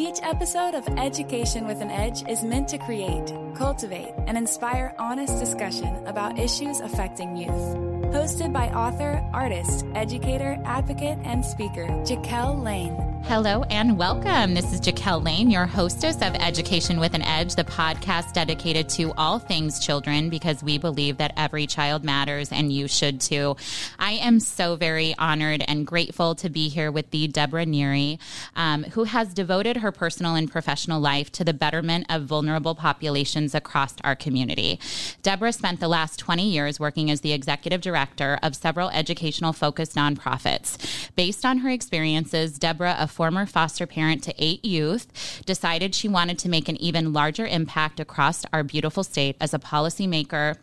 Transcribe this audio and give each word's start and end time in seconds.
Each 0.00 0.18
episode 0.22 0.74
of 0.74 0.88
Education 0.96 1.66
with 1.66 1.82
an 1.82 1.90
Edge 1.90 2.26
is 2.26 2.42
meant 2.42 2.68
to 2.68 2.78
create, 2.78 3.34
cultivate, 3.54 4.14
and 4.26 4.38
inspire 4.38 4.94
honest 4.98 5.38
discussion 5.38 5.94
about 6.06 6.38
issues 6.38 6.80
affecting 6.80 7.36
youth. 7.36 7.76
Hosted 8.10 8.50
by 8.50 8.70
author, 8.70 9.22
artist, 9.34 9.84
educator, 9.94 10.58
advocate, 10.64 11.18
and 11.24 11.44
speaker, 11.44 11.86
Jaquel 12.06 12.64
Lane. 12.64 13.09
Hello 13.24 13.62
and 13.70 13.96
welcome. 13.96 14.54
This 14.54 14.72
is 14.72 14.80
Jaquel 14.80 15.24
Lane, 15.24 15.50
your 15.50 15.66
hostess 15.66 16.16
of 16.16 16.34
Education 16.34 16.98
with 16.98 17.14
an 17.14 17.22
Edge, 17.22 17.54
the 17.54 17.62
podcast 17.62 18.32
dedicated 18.32 18.88
to 18.90 19.12
all 19.16 19.38
things 19.38 19.78
children 19.78 20.30
because 20.30 20.64
we 20.64 20.78
believe 20.78 21.18
that 21.18 21.32
every 21.36 21.68
child 21.68 22.02
matters 22.02 22.50
and 22.50 22.72
you 22.72 22.88
should 22.88 23.20
too. 23.20 23.56
I 24.00 24.12
am 24.12 24.40
so 24.40 24.74
very 24.74 25.14
honored 25.16 25.62
and 25.68 25.86
grateful 25.86 26.34
to 26.36 26.50
be 26.50 26.68
here 26.68 26.90
with 26.90 27.10
the 27.12 27.28
Deborah 27.28 27.66
Neary, 27.66 28.18
um, 28.56 28.82
who 28.82 29.04
has 29.04 29.32
devoted 29.32 29.76
her 29.76 29.92
personal 29.92 30.34
and 30.34 30.50
professional 30.50 31.00
life 31.00 31.30
to 31.32 31.44
the 31.44 31.54
betterment 31.54 32.06
of 32.08 32.24
vulnerable 32.24 32.74
populations 32.74 33.54
across 33.54 33.94
our 34.02 34.16
community. 34.16 34.80
Deborah 35.22 35.52
spent 35.52 35.78
the 35.78 35.88
last 35.88 36.18
20 36.18 36.48
years 36.48 36.80
working 36.80 37.12
as 37.12 37.20
the 37.20 37.32
executive 37.32 37.80
director 37.80 38.40
of 38.42 38.56
several 38.56 38.90
educational 38.90 39.52
focused 39.52 39.94
nonprofits. 39.94 41.10
Based 41.14 41.44
on 41.44 41.58
her 41.58 41.70
experiences, 41.70 42.58
Deborah, 42.58 42.96
former 43.10 43.46
foster 43.46 43.86
parent 43.86 44.22
to 44.24 44.34
eight 44.38 44.64
youth, 44.64 45.42
decided 45.44 45.94
she 45.94 46.08
wanted 46.08 46.38
to 46.38 46.48
make 46.48 46.68
an 46.68 46.80
even 46.80 47.12
larger 47.12 47.46
impact 47.46 48.00
across 48.00 48.44
our 48.52 48.62
beautiful 48.62 49.04
state 49.04 49.36
as 49.40 49.52
a 49.52 49.58
policymaker 49.58 50.56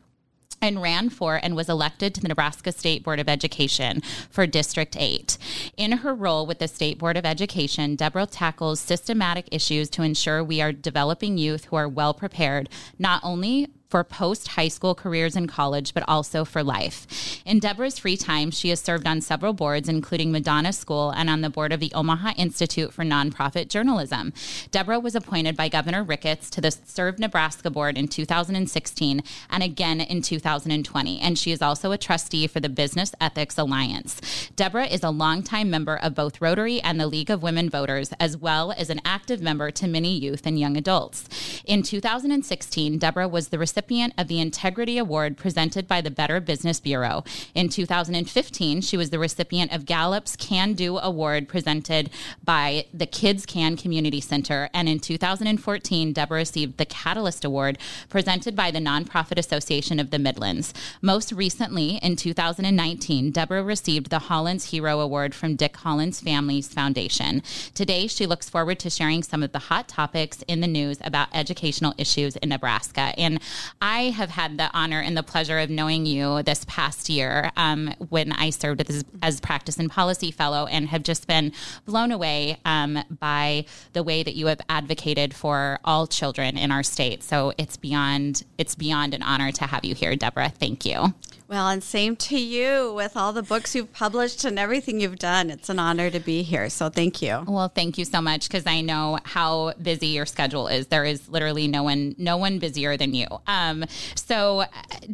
and 0.62 0.82
ran 0.82 1.10
for 1.10 1.40
and 1.42 1.56
was 1.56 1.70
elected 1.70 2.16
to 2.16 2.22
the 2.22 2.28
Nebraska 2.28 2.72
State 2.72 3.04
Board 3.04 3.20
of 3.20 3.30
Education 3.30 4.02
for 4.30 4.48
District 4.48 4.96
8. 4.98 5.38
In 5.78 5.92
her 6.00 6.14
role 6.14 6.46
with 6.46 6.60
the 6.60 6.68
State 6.68 6.98
Board 6.98 7.18
of 7.18 7.26
Education, 7.26 7.96
Deborah 7.96 8.26
tackles 8.26 8.80
systematic 8.80 9.48
issues 9.52 9.90
to 9.92 10.02
ensure 10.02 10.44
we 10.44 10.62
are 10.62 10.72
developing 10.72 11.38
youth 11.38 11.66
who 11.66 11.76
are 11.76 11.88
well 11.88 12.14
prepared, 12.14 12.70
not 12.98 13.22
only 13.24 13.68
for 13.90 14.04
post 14.04 14.50
high 14.50 14.68
school 14.68 14.94
careers 14.94 15.36
in 15.36 15.48
college, 15.48 15.94
but 15.94 16.04
also 16.08 16.44
for 16.44 16.64
life. 16.64 17.42
In 17.46 17.60
Deborah's 17.60 17.98
free 17.98 18.18
time, 18.18 18.52
she 18.52 18.70
has 18.70 18.82
served 18.82 19.08
on 19.08 19.22
several 19.22 19.54
boards, 19.54 19.88
including 19.88 20.32
Madonna 20.32 20.74
School 20.74 21.12
and 21.12 21.30
on 21.30 21.42
the 21.42 21.50
board 21.50 21.72
of 21.72 21.80
the 21.80 21.92
Omaha 21.94 22.34
Institute 22.38 22.94
for 22.94 23.04
Nonprofit 23.04 23.70
Journalism. 23.70 24.34
Deborah 24.72 25.00
was 25.00 25.16
appointed 25.16 25.56
by 25.56 25.70
Governor 25.70 26.04
Ricketts 26.04 26.50
to 26.50 26.62
the 26.62 26.72
Serve 26.72 27.18
Nebraska 27.18 27.70
Board 27.70 27.98
in 27.98 28.08
2016 28.08 29.24
and 29.50 29.64
again 29.64 30.02
in 30.02 30.22
2020, 30.22 31.20
and 31.20 31.40
she 31.40 31.52
is 31.52 31.62
also 31.62 31.92
a 31.92 31.98
trustee 31.98 32.48
for 32.48 32.60
the 32.60 32.70
Business 32.70 33.14
Ethics 33.22 33.58
Alliance. 33.58 34.50
Deborah 34.56 34.88
is 34.88 35.04
a 35.04 35.10
longtime 35.10 35.70
member 35.70 35.96
of 35.96 36.14
both 36.14 36.42
Rotary 36.42 36.82
and 36.82 37.00
the 37.00 37.08
League 37.08 37.30
of 37.30 37.42
Women 37.42 37.70
Voters, 37.70 38.12
as 38.20 38.36
well 38.36 38.74
as 38.74 38.90
an 38.90 39.00
active 39.06 39.42
member 39.42 39.72
to 39.72 39.88
many 39.88 40.18
youth 40.18 40.46
and 40.46 40.60
young 40.60 40.76
adults. 40.76 41.30
In 41.66 41.84
2016, 41.84 42.98
Deborah 42.98 43.28
was 43.28 43.48
the 43.48 43.58
recipient 43.58 43.77
of 43.78 44.28
the 44.28 44.40
Integrity 44.40 44.98
Award 44.98 45.38
presented 45.38 45.88
by 45.88 46.02
the 46.02 46.10
Better 46.10 46.40
Business 46.40 46.80
Bureau. 46.80 47.24
In 47.54 47.70
2015, 47.70 48.82
she 48.82 48.98
was 48.98 49.12
the 49.12 49.20
recipient 49.20 49.72
of 49.72 49.86
Gallup's 49.86 50.36
Can 50.36 50.74
Do 50.74 50.98
Award 50.98 51.48
presented 51.48 52.10
by 52.44 52.86
the 52.92 53.06
Kids 53.06 53.46
Can 53.46 53.78
Community 53.78 54.20
Center. 54.20 54.70
And 54.74 54.90
in 54.90 55.00
2014, 55.00 56.12
Deborah 56.12 56.38
received 56.40 56.78
the 56.78 56.86
Catalyst 56.86 57.46
Award 57.46 57.78
presented 58.10 58.56
by 58.56 58.72
the 58.72 58.80
Nonprofit 58.80 59.38
Association 59.38 60.00
of 60.00 60.10
the 60.10 60.18
Midlands. 60.18 60.74
Most 61.02 61.32
recently, 61.32 61.98
in 61.98 62.16
2019, 62.16 63.30
Deborah 63.30 63.64
received 63.64 64.10
the 64.10 64.20
Hollins 64.20 64.72
Hero 64.72 65.00
Award 65.00 65.36
from 65.36 65.56
Dick 65.56 65.78
Hollins 65.78 66.20
Families 66.20 66.68
Foundation. 66.68 67.44
Today, 67.76 68.08
she 68.08 68.26
looks 68.26 68.50
forward 68.50 68.80
to 68.80 68.90
sharing 68.90 69.22
some 69.22 69.44
of 69.44 69.52
the 69.52 69.60
hot 69.60 69.88
topics 69.88 70.44
in 70.48 70.62
the 70.62 70.68
news 70.68 70.98
about 71.04 71.28
educational 71.32 71.94
issues 71.98 72.36
in 72.38 72.50
Nebraska. 72.50 73.14
And 73.18 73.40
I 73.82 74.10
have 74.10 74.30
had 74.30 74.58
the 74.58 74.70
honor 74.74 75.00
and 75.00 75.18
the 75.18 75.24
pleasure 75.24 75.60
of 75.60 75.70
knowing 75.70 76.06
you 76.06 76.44
this 76.44 76.66
past 76.68 77.10
year 77.10 77.52
um, 77.56 77.94
when 78.10 78.32
I 78.32 78.50
served 78.50 78.82
as, 78.90 79.04
as 79.22 79.40
practice 79.40 79.78
and 79.78 79.90
policy 79.90 80.32
fellow 80.32 80.66
and 80.68 80.90
have 80.90 81.04
just 81.04 81.28
been 81.28 81.52
blown 81.86 82.12
away 82.12 82.58
um, 82.66 83.00
by 83.20 83.66
the 83.94 84.04
way 84.04 84.24
that 84.24 84.36
you 84.36 84.48
have 84.48 84.62
advocated 84.70 85.34
for 85.34 85.80
all 85.84 86.08
children 86.08 86.58
in 86.58 86.72
our 86.72 86.84
state. 86.84 87.24
So 87.24 87.54
it's 87.58 87.78
beyond 87.78 88.44
it's 88.58 88.76
beyond 88.76 89.14
an 89.14 89.24
honor 89.24 89.52
to 89.52 89.66
have 89.66 89.86
you 89.86 89.96
here, 89.96 90.16
Deborah. 90.16 90.50
Thank 90.50 90.86
you. 90.86 91.14
Well, 91.50 91.70
and 91.70 91.82
same 91.82 92.18
to 92.18 92.38
you 92.38 92.92
with 92.94 93.16
all 93.16 93.32
the 93.32 93.42
books 93.42 93.74
you've 93.74 93.94
published 93.94 94.44
and 94.44 94.60
everything 94.60 95.00
you've 95.00 95.18
done. 95.18 95.50
It's 95.50 95.70
an 95.70 95.80
honor 95.80 96.10
to 96.10 96.20
be 96.20 96.44
here. 96.44 96.70
So 96.70 96.90
thank 96.90 97.22
you. 97.22 97.42
Well, 97.48 97.70
thank 97.70 97.98
you 97.98 98.04
so 98.04 98.22
much 98.22 98.50
because 98.50 98.68
I 98.68 98.82
know 98.82 99.20
how 99.24 99.72
busy 99.82 100.08
your 100.08 100.26
schedule 100.26 100.68
is. 100.68 100.88
There 100.88 101.06
is 101.06 101.30
literally 101.30 101.70
no 101.70 101.84
one, 101.84 102.16
no 102.18 102.36
one 102.36 102.60
busier 102.60 102.98
than 102.98 103.14
you. 103.14 103.28
Um, 103.48 103.86
so, 104.16 104.66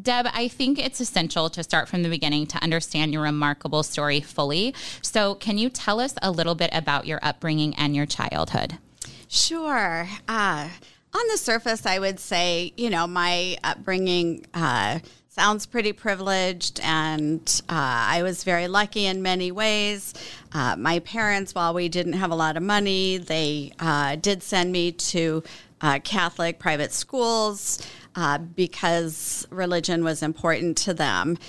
Deb, 0.02 0.26
I 0.34 0.48
think 0.48 0.80
it's 0.80 1.00
essential 1.00 1.52
to 1.52 1.62
start 1.62 1.88
from 1.88 2.02
the 2.02 2.10
beginning 2.10 2.48
to 2.48 2.58
understand 2.64 3.14
your 3.14 3.22
remarkable 3.22 3.84
story 3.84 4.20
fully. 4.20 4.74
So, 5.04 5.36
can 5.36 5.60
you 5.60 5.70
tell 5.70 6.00
us 6.00 6.16
a 6.24 6.32
little 6.32 6.56
bit 6.56 6.72
about 6.74 7.06
your 7.06 7.20
upbringing 7.22 7.76
and 7.76 7.96
your 7.96 8.08
childhood? 8.08 8.80
Sure. 9.28 10.08
Uh, 10.28 10.70
on 11.14 11.28
the 11.30 11.38
surface, 11.38 11.86
I 11.86 12.00
would 12.00 12.20
say, 12.20 12.74
you 12.76 12.90
know, 12.90 13.06
my 13.06 13.58
upbringing. 13.64 14.48
Uh, 14.52 15.00
sounds 15.34 15.66
pretty 15.66 15.92
privileged, 15.92 16.80
and 16.84 17.62
uh, 17.68 17.74
I 17.74 18.22
was 18.22 18.44
very 18.44 18.68
lucky 18.68 19.08
in 19.08 19.24
many 19.24 19.52
ways. 19.52 20.14
Uh, 20.52 20.76
my 20.76 21.00
parents, 21.00 21.56
while 21.56 21.74
we 21.74 21.90
didn't 21.90 22.14
have 22.14 22.30
a 22.30 22.36
lot 22.36 22.56
of 22.56 22.62
money, 22.62 23.18
they 23.18 23.74
uh, 23.80 24.16
did 24.18 24.44
send 24.44 24.72
me 24.72 24.92
to 24.92 25.42
uh, 25.82 25.98
Catholic 26.04 26.60
private 26.60 26.92
schools 26.92 27.82
uh, 28.16 28.38
because 28.38 29.48
religion 29.50 30.04
was 30.04 30.22
important 30.22 30.78
to 30.78 30.94
them. 30.94 31.40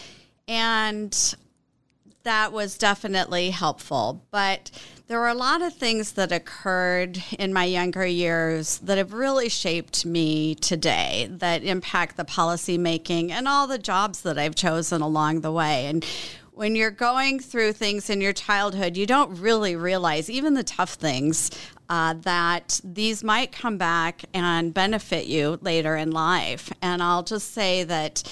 And 0.48 1.34
that 2.24 2.52
was 2.52 2.76
definitely 2.76 3.50
helpful. 3.50 4.24
But 4.30 4.70
there 5.06 5.20
were 5.20 5.28
a 5.28 5.34
lot 5.34 5.62
of 5.62 5.74
things 5.74 6.12
that 6.12 6.32
occurred 6.32 7.22
in 7.38 7.52
my 7.52 7.64
younger 7.64 8.06
years 8.06 8.78
that 8.78 8.98
have 8.98 9.12
really 9.12 9.48
shaped 9.48 10.04
me 10.04 10.54
today 10.54 11.28
that 11.30 11.62
impact 11.62 12.16
the 12.16 12.24
policy 12.24 12.78
making 12.78 13.30
and 13.30 13.46
all 13.46 13.66
the 13.66 13.78
jobs 13.78 14.22
that 14.22 14.38
I've 14.38 14.54
chosen 14.54 15.02
along 15.02 15.42
the 15.42 15.52
way. 15.52 15.86
And 15.86 16.04
when 16.52 16.74
you're 16.76 16.90
going 16.90 17.40
through 17.40 17.72
things 17.72 18.08
in 18.08 18.20
your 18.20 18.32
childhood, 18.32 18.96
you 18.96 19.06
don't 19.06 19.38
really 19.40 19.76
realize, 19.76 20.30
even 20.30 20.54
the 20.54 20.64
tough 20.64 20.94
things, 20.94 21.50
uh, 21.90 22.14
that 22.22 22.80
these 22.82 23.22
might 23.22 23.52
come 23.52 23.76
back 23.76 24.24
and 24.32 24.72
benefit 24.72 25.26
you 25.26 25.58
later 25.60 25.96
in 25.96 26.12
life. 26.12 26.72
And 26.80 27.02
I'll 27.02 27.24
just 27.24 27.52
say 27.52 27.84
that 27.84 28.22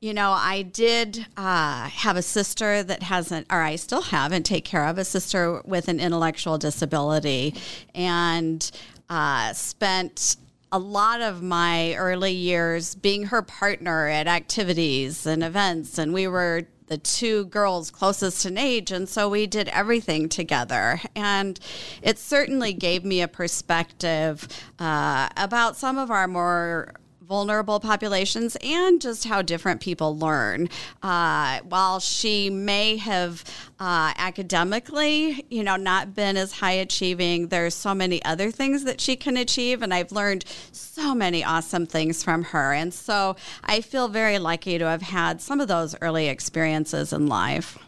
you 0.00 0.14
know, 0.14 0.30
I 0.30 0.62
did 0.62 1.26
uh, 1.36 1.88
have 1.88 2.16
a 2.16 2.22
sister 2.22 2.82
that 2.84 3.02
hasn't, 3.02 3.46
or 3.50 3.60
I 3.62 3.76
still 3.76 4.02
have 4.02 4.32
and 4.32 4.44
take 4.44 4.64
care 4.64 4.84
of 4.86 4.96
a 4.96 5.04
sister 5.04 5.60
with 5.64 5.88
an 5.88 5.98
intellectual 5.98 6.56
disability, 6.56 7.54
and 7.94 8.70
uh, 9.10 9.52
spent 9.54 10.36
a 10.70 10.78
lot 10.78 11.20
of 11.20 11.42
my 11.42 11.94
early 11.94 12.32
years 12.32 12.94
being 12.94 13.24
her 13.24 13.42
partner 13.42 14.06
at 14.06 14.28
activities 14.28 15.26
and 15.26 15.42
events, 15.42 15.98
and 15.98 16.12
we 16.12 16.28
were 16.28 16.62
the 16.86 16.98
two 16.98 17.46
girls 17.46 17.90
closest 17.90 18.46
in 18.46 18.56
age, 18.56 18.92
and 18.92 19.08
so 19.08 19.28
we 19.28 19.46
did 19.46 19.68
everything 19.68 20.28
together. 20.28 21.00
And 21.16 21.58
it 22.02 22.18
certainly 22.18 22.72
gave 22.72 23.04
me 23.04 23.20
a 23.20 23.28
perspective 23.28 24.46
uh, 24.78 25.28
about 25.36 25.76
some 25.76 25.98
of 25.98 26.10
our 26.10 26.28
more 26.28 26.94
vulnerable 27.28 27.78
populations 27.78 28.56
and 28.64 29.02
just 29.02 29.26
how 29.26 29.42
different 29.42 29.82
people 29.82 30.16
learn. 30.18 30.68
Uh, 31.02 31.60
while 31.68 32.00
she 32.00 32.48
may 32.48 32.96
have 32.96 33.44
uh, 33.78 34.12
academically, 34.16 35.44
you 35.50 35.62
know, 35.62 35.76
not 35.76 36.14
been 36.14 36.38
as 36.38 36.52
high 36.52 36.72
achieving, 36.72 37.48
there's 37.48 37.74
so 37.74 37.94
many 37.94 38.24
other 38.24 38.50
things 38.50 38.84
that 38.84 39.00
she 39.00 39.14
can 39.14 39.36
achieve, 39.36 39.82
and 39.82 39.92
I've 39.92 40.10
learned 40.10 40.46
so 40.72 41.14
many 41.14 41.44
awesome 41.44 41.84
things 41.84 42.24
from 42.24 42.44
her. 42.44 42.72
And 42.72 42.94
so 42.94 43.36
I 43.62 43.82
feel 43.82 44.08
very 44.08 44.38
lucky 44.38 44.78
to 44.78 44.86
have 44.86 45.02
had 45.02 45.42
some 45.42 45.60
of 45.60 45.68
those 45.68 45.94
early 46.00 46.28
experiences 46.28 47.12
in 47.12 47.26
life. 47.26 47.78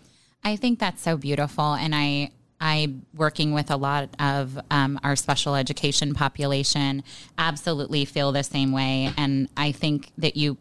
I 0.45 0.57
think 0.57 0.79
that's 0.79 1.03
so 1.03 1.17
beautiful, 1.17 1.75
and 1.75 1.95
I 1.95 2.31
I 2.61 2.95
working 3.15 3.53
with 3.53 3.71
a 3.71 3.77
lot 3.77 4.11
of 4.21 4.59
um, 4.71 5.01
our 5.03 5.17
special 5.17 5.55
education 5.55 6.15
population 6.15 7.03
absolutely 7.39 8.05
feel 8.05 8.33
the 8.33 8.43
same 8.43 8.73
way, 8.73 9.13
and 9.17 9.49
I 9.57 9.73
think 9.73 10.13
that 10.19 10.37
you 10.37 10.59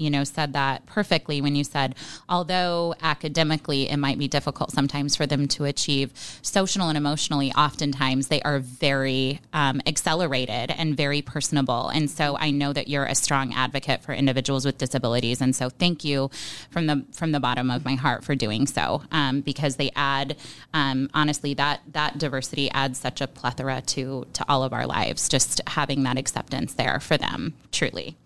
you 0.00 0.08
know, 0.08 0.24
said 0.24 0.54
that 0.54 0.86
perfectly 0.86 1.40
when 1.42 1.54
you 1.54 1.62
said, 1.62 1.94
although 2.28 2.94
academically 3.02 3.90
it 3.90 3.98
might 3.98 4.18
be 4.18 4.26
difficult 4.26 4.72
sometimes 4.72 5.14
for 5.14 5.26
them 5.26 5.46
to 5.46 5.64
achieve, 5.64 6.10
social 6.40 6.88
and 6.88 6.96
emotionally, 6.96 7.52
oftentimes 7.52 8.28
they 8.28 8.40
are 8.42 8.58
very 8.58 9.40
um, 9.52 9.82
accelerated 9.86 10.70
and 10.70 10.96
very 10.96 11.20
personable. 11.20 11.88
And 11.88 12.10
so 12.10 12.36
I 12.38 12.50
know 12.50 12.72
that 12.72 12.88
you're 12.88 13.04
a 13.04 13.14
strong 13.14 13.52
advocate 13.52 14.02
for 14.02 14.12
individuals 14.14 14.64
with 14.64 14.78
disabilities. 14.78 15.42
And 15.42 15.54
so 15.54 15.68
thank 15.68 16.02
you 16.04 16.30
from 16.70 16.86
the 16.86 17.04
from 17.12 17.32
the 17.32 17.40
bottom 17.40 17.70
of 17.70 17.84
my 17.84 17.94
heart 17.94 18.24
for 18.24 18.34
doing 18.34 18.66
so, 18.66 19.02
um, 19.12 19.42
because 19.42 19.76
they 19.76 19.90
add, 19.94 20.36
um, 20.72 21.10
honestly, 21.12 21.52
that 21.54 21.80
that 21.92 22.16
diversity 22.16 22.70
adds 22.70 22.98
such 22.98 23.20
a 23.20 23.26
plethora 23.26 23.82
to 23.82 24.26
to 24.32 24.44
all 24.48 24.62
of 24.62 24.72
our 24.72 24.86
lives. 24.86 25.28
Just 25.28 25.60
having 25.66 26.04
that 26.04 26.16
acceptance 26.16 26.72
there 26.74 27.00
for 27.00 27.18
them, 27.18 27.54
truly. 27.70 28.16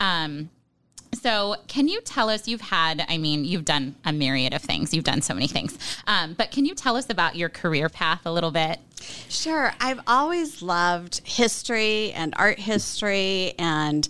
Um, 0.00 0.50
so, 1.20 1.56
can 1.66 1.88
you 1.88 2.00
tell 2.00 2.28
us? 2.30 2.48
You've 2.48 2.60
had, 2.60 3.04
I 3.08 3.18
mean, 3.18 3.44
you've 3.44 3.64
done 3.64 3.94
a 4.04 4.12
myriad 4.12 4.54
of 4.54 4.62
things. 4.62 4.94
You've 4.94 5.04
done 5.04 5.22
so 5.22 5.34
many 5.34 5.48
things. 5.48 5.78
Um, 6.06 6.34
but 6.34 6.50
can 6.50 6.64
you 6.64 6.74
tell 6.74 6.96
us 6.96 7.10
about 7.10 7.36
your 7.36 7.48
career 7.48 7.88
path 7.88 8.22
a 8.24 8.32
little 8.32 8.50
bit? 8.50 8.78
Sure. 9.28 9.72
I've 9.80 10.00
always 10.06 10.62
loved 10.62 11.20
history 11.24 12.12
and 12.12 12.34
art 12.36 12.58
history 12.58 13.54
and 13.58 14.08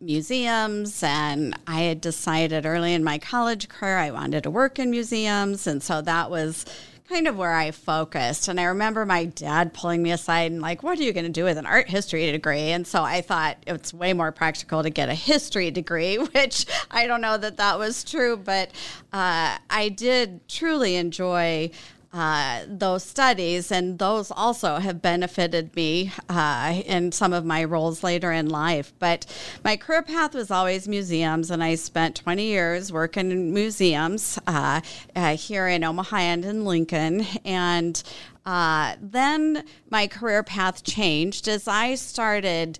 museums. 0.00 1.02
And 1.02 1.58
I 1.66 1.80
had 1.82 2.00
decided 2.00 2.66
early 2.66 2.94
in 2.94 3.04
my 3.04 3.18
college 3.18 3.68
career 3.68 3.96
I 3.96 4.10
wanted 4.10 4.42
to 4.44 4.50
work 4.50 4.78
in 4.78 4.90
museums. 4.90 5.66
And 5.66 5.82
so 5.82 6.02
that 6.02 6.30
was 6.30 6.66
kind 7.08 7.28
of 7.28 7.36
where 7.36 7.52
I 7.52 7.70
focused. 7.70 8.48
And 8.48 8.58
I 8.58 8.64
remember 8.64 9.04
my 9.04 9.26
dad 9.26 9.74
pulling 9.74 10.02
me 10.02 10.10
aside 10.10 10.52
and 10.52 10.62
like, 10.62 10.82
what 10.82 10.98
are 10.98 11.02
you 11.02 11.12
going 11.12 11.26
to 11.26 11.32
do 11.32 11.44
with 11.44 11.58
an 11.58 11.66
art 11.66 11.88
history 11.88 12.30
degree? 12.32 12.70
And 12.70 12.86
so 12.86 13.02
I 13.02 13.20
thought 13.20 13.58
it's 13.66 13.92
way 13.92 14.12
more 14.12 14.32
practical 14.32 14.82
to 14.82 14.90
get 14.90 15.08
a 15.08 15.14
history 15.14 15.70
degree, 15.70 16.16
which 16.32 16.66
I 16.90 17.06
don't 17.06 17.20
know 17.20 17.36
that 17.36 17.58
that 17.58 17.78
was 17.78 18.04
true, 18.04 18.36
but 18.36 18.70
uh, 19.12 19.58
I 19.68 19.88
did 19.94 20.48
truly 20.48 20.96
enjoy 20.96 21.70
uh, 22.14 22.60
those 22.68 23.02
studies, 23.02 23.72
and 23.72 23.98
those 23.98 24.30
also 24.30 24.76
have 24.76 25.02
benefited 25.02 25.74
me 25.74 26.12
uh, 26.28 26.80
in 26.86 27.10
some 27.10 27.32
of 27.32 27.44
my 27.44 27.64
roles 27.64 28.04
later 28.04 28.30
in 28.30 28.48
life. 28.48 28.92
But 29.00 29.26
my 29.64 29.76
career 29.76 30.02
path 30.02 30.32
was 30.32 30.48
always 30.48 30.86
museums, 30.86 31.50
and 31.50 31.62
I 31.62 31.74
spent 31.74 32.14
20 32.14 32.44
years 32.44 32.92
working 32.92 33.32
in 33.32 33.52
museums 33.52 34.38
uh, 34.46 34.80
uh 35.16 35.36
here 35.36 35.66
in 35.66 35.82
Omaha 35.82 36.16
and 36.16 36.44
in 36.44 36.64
Lincoln. 36.64 37.26
And 37.44 38.00
uh, 38.46 38.96
then 39.00 39.64
my 39.90 40.06
career 40.06 40.42
path 40.42 40.84
changed 40.84 41.48
as 41.48 41.66
I 41.66 41.94
started 41.94 42.78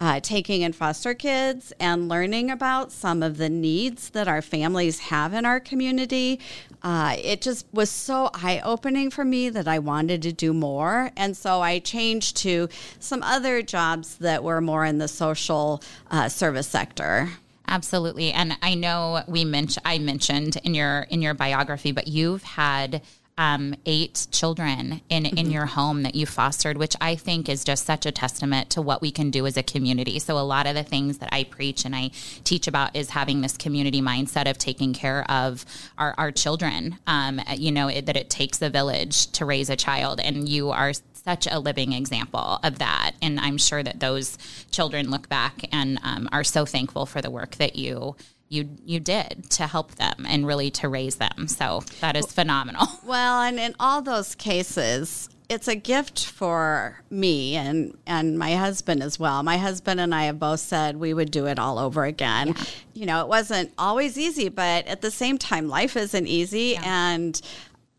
uh, 0.00 0.20
taking 0.20 0.62
in 0.62 0.72
foster 0.72 1.14
kids 1.14 1.72
and 1.78 2.08
learning 2.08 2.50
about 2.50 2.90
some 2.90 3.22
of 3.22 3.36
the 3.36 3.48
needs 3.48 4.10
that 4.10 4.28
our 4.28 4.42
families 4.42 4.98
have 4.98 5.32
in 5.32 5.44
our 5.44 5.60
community. 5.60 6.40
Uh, 6.82 7.16
it 7.22 7.40
just 7.40 7.66
was 7.72 7.90
so 7.90 8.28
eye 8.34 8.60
opening 8.64 9.10
for 9.10 9.24
me 9.24 9.48
that 9.48 9.68
I 9.68 9.78
wanted 9.78 10.20
to 10.22 10.32
do 10.32 10.52
more. 10.52 11.10
And 11.16 11.36
so 11.36 11.62
I 11.62 11.78
changed 11.78 12.36
to 12.38 12.68
some 12.98 13.22
other 13.22 13.62
jobs 13.62 14.16
that 14.16 14.42
were 14.42 14.60
more 14.60 14.84
in 14.84 14.98
the 14.98 15.08
social 15.08 15.82
uh, 16.10 16.28
service 16.28 16.66
sector. 16.66 17.30
Absolutely. 17.66 18.32
And 18.32 18.58
I 18.62 18.74
know 18.74 19.22
we 19.26 19.44
mentioned 19.44 19.86
I 19.86 19.98
mentioned 19.98 20.58
in 20.64 20.74
your 20.74 21.06
in 21.08 21.22
your 21.22 21.32
biography, 21.32 21.92
but 21.92 22.08
you've 22.08 22.42
had 22.42 23.00
um, 23.36 23.74
eight 23.84 24.26
children 24.30 25.00
in 25.08 25.26
in 25.26 25.50
your 25.50 25.66
home 25.66 26.02
that 26.04 26.14
you 26.14 26.26
fostered, 26.26 26.78
which 26.78 26.94
I 27.00 27.16
think 27.16 27.48
is 27.48 27.64
just 27.64 27.84
such 27.84 28.06
a 28.06 28.12
testament 28.12 28.70
to 28.70 28.82
what 28.82 29.02
we 29.02 29.10
can 29.10 29.30
do 29.30 29.46
as 29.46 29.56
a 29.56 29.62
community. 29.62 30.18
So 30.18 30.38
a 30.38 30.40
lot 30.40 30.66
of 30.66 30.74
the 30.74 30.84
things 30.84 31.18
that 31.18 31.30
I 31.32 31.44
preach 31.44 31.84
and 31.84 31.96
I 31.96 32.10
teach 32.44 32.68
about 32.68 32.94
is 32.94 33.10
having 33.10 33.40
this 33.40 33.56
community 33.56 34.00
mindset 34.00 34.48
of 34.48 34.58
taking 34.58 34.92
care 34.92 35.28
of 35.30 35.64
our 35.98 36.14
our 36.16 36.30
children. 36.30 36.98
Um, 37.06 37.40
you 37.56 37.72
know 37.72 37.88
it, 37.88 38.06
that 38.06 38.16
it 38.16 38.30
takes 38.30 38.62
a 38.62 38.70
village 38.70 39.26
to 39.32 39.44
raise 39.44 39.68
a 39.68 39.76
child, 39.76 40.20
and 40.20 40.48
you 40.48 40.70
are 40.70 40.92
such 41.24 41.48
a 41.50 41.58
living 41.58 41.92
example 41.92 42.60
of 42.62 42.78
that. 42.78 43.12
And 43.22 43.40
I'm 43.40 43.56
sure 43.56 43.82
that 43.82 44.00
those 44.00 44.36
children 44.70 45.10
look 45.10 45.28
back 45.28 45.64
and 45.72 45.98
um, 46.02 46.28
are 46.32 46.44
so 46.44 46.66
thankful 46.66 47.06
for 47.06 47.22
the 47.22 47.30
work 47.30 47.56
that 47.56 47.76
you 47.76 48.14
you 48.54 48.70
you 48.84 49.00
did 49.00 49.50
to 49.50 49.66
help 49.66 49.96
them 49.96 50.24
and 50.28 50.46
really 50.46 50.70
to 50.72 50.88
raise 50.88 51.16
them. 51.16 51.48
So 51.48 51.82
that 52.00 52.16
is 52.16 52.32
phenomenal. 52.32 52.86
Well, 53.04 53.42
and 53.42 53.60
in 53.60 53.74
all 53.78 54.00
those 54.00 54.34
cases, 54.34 55.28
it's 55.48 55.68
a 55.68 55.74
gift 55.74 56.24
for 56.24 57.02
me 57.10 57.54
and 57.54 57.96
and 58.06 58.38
my 58.38 58.54
husband 58.54 59.02
as 59.02 59.18
well. 59.18 59.42
My 59.42 59.58
husband 59.58 60.00
and 60.00 60.14
I 60.14 60.24
have 60.24 60.38
both 60.38 60.60
said 60.60 60.96
we 60.96 61.12
would 61.12 61.30
do 61.30 61.46
it 61.46 61.58
all 61.58 61.78
over 61.78 62.04
again. 62.04 62.48
Yeah. 62.48 62.64
You 62.94 63.06
know, 63.06 63.20
it 63.20 63.28
wasn't 63.28 63.72
always 63.76 64.16
easy, 64.16 64.48
but 64.48 64.86
at 64.86 65.02
the 65.02 65.10
same 65.10 65.36
time 65.36 65.68
life 65.68 65.96
isn't 65.96 66.26
easy 66.26 66.72
yeah. 66.72 66.82
and 66.84 67.40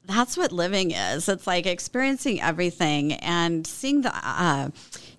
that's 0.06 0.38
what 0.38 0.52
living 0.52 0.92
is. 0.92 1.30
It's 1.30 1.48
like 1.48 1.66
experiencing 1.66 2.42
everything 2.42 3.14
and 3.14 3.66
seeing 3.66 4.02
the 4.02 4.12
uh, 4.16 4.70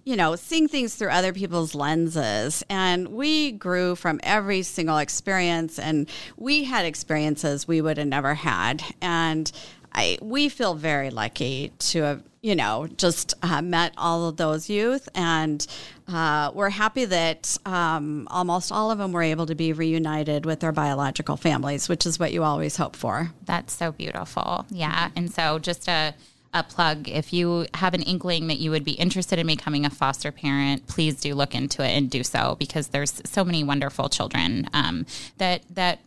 you 0.06 0.14
know, 0.14 0.36
seeing 0.36 0.68
things 0.68 0.94
through 0.94 1.10
other 1.10 1.32
people's 1.32 1.74
lenses. 1.74 2.64
And 2.70 3.08
we 3.08 3.50
grew 3.50 3.96
from 3.96 4.20
every 4.22 4.62
single 4.62 4.98
experience, 4.98 5.80
and 5.80 6.08
we 6.36 6.62
had 6.62 6.86
experiences 6.86 7.66
we 7.66 7.82
would 7.82 7.98
have 7.98 8.06
never 8.06 8.34
had. 8.34 8.82
And 9.02 9.50
I, 9.92 10.16
we 10.22 10.48
feel 10.48 10.74
very 10.74 11.10
lucky 11.10 11.72
to 11.78 12.02
have, 12.02 12.22
you 12.40 12.54
know, 12.54 12.86
just 12.96 13.34
uh, 13.42 13.60
met 13.62 13.94
all 13.96 14.28
of 14.28 14.36
those 14.36 14.70
youth. 14.70 15.08
And 15.16 15.66
uh, 16.06 16.52
we're 16.54 16.70
happy 16.70 17.06
that 17.06 17.58
um, 17.66 18.28
almost 18.30 18.70
all 18.70 18.92
of 18.92 18.98
them 18.98 19.10
were 19.10 19.22
able 19.22 19.46
to 19.46 19.56
be 19.56 19.72
reunited 19.72 20.46
with 20.46 20.60
their 20.60 20.70
biological 20.70 21.36
families, 21.36 21.88
which 21.88 22.06
is 22.06 22.20
what 22.20 22.32
you 22.32 22.44
always 22.44 22.76
hope 22.76 22.94
for. 22.94 23.32
That's 23.44 23.72
so 23.72 23.90
beautiful. 23.90 24.66
Yeah. 24.70 25.10
And 25.16 25.32
so 25.32 25.58
just 25.58 25.88
a, 25.88 26.14
a 26.56 26.62
plug. 26.62 27.08
If 27.08 27.32
you 27.32 27.66
have 27.74 27.94
an 27.94 28.02
inkling 28.02 28.48
that 28.48 28.58
you 28.58 28.70
would 28.70 28.84
be 28.84 28.92
interested 28.92 29.38
in 29.38 29.46
becoming 29.46 29.84
a 29.84 29.90
foster 29.90 30.32
parent, 30.32 30.86
please 30.86 31.20
do 31.20 31.34
look 31.34 31.54
into 31.54 31.82
it 31.82 31.90
and 31.90 32.10
do 32.10 32.24
so 32.24 32.56
because 32.58 32.88
there's 32.88 33.22
so 33.24 33.44
many 33.44 33.62
wonderful 33.62 34.08
children 34.08 34.68
um, 34.72 35.06
that 35.38 35.62
that 35.70 36.00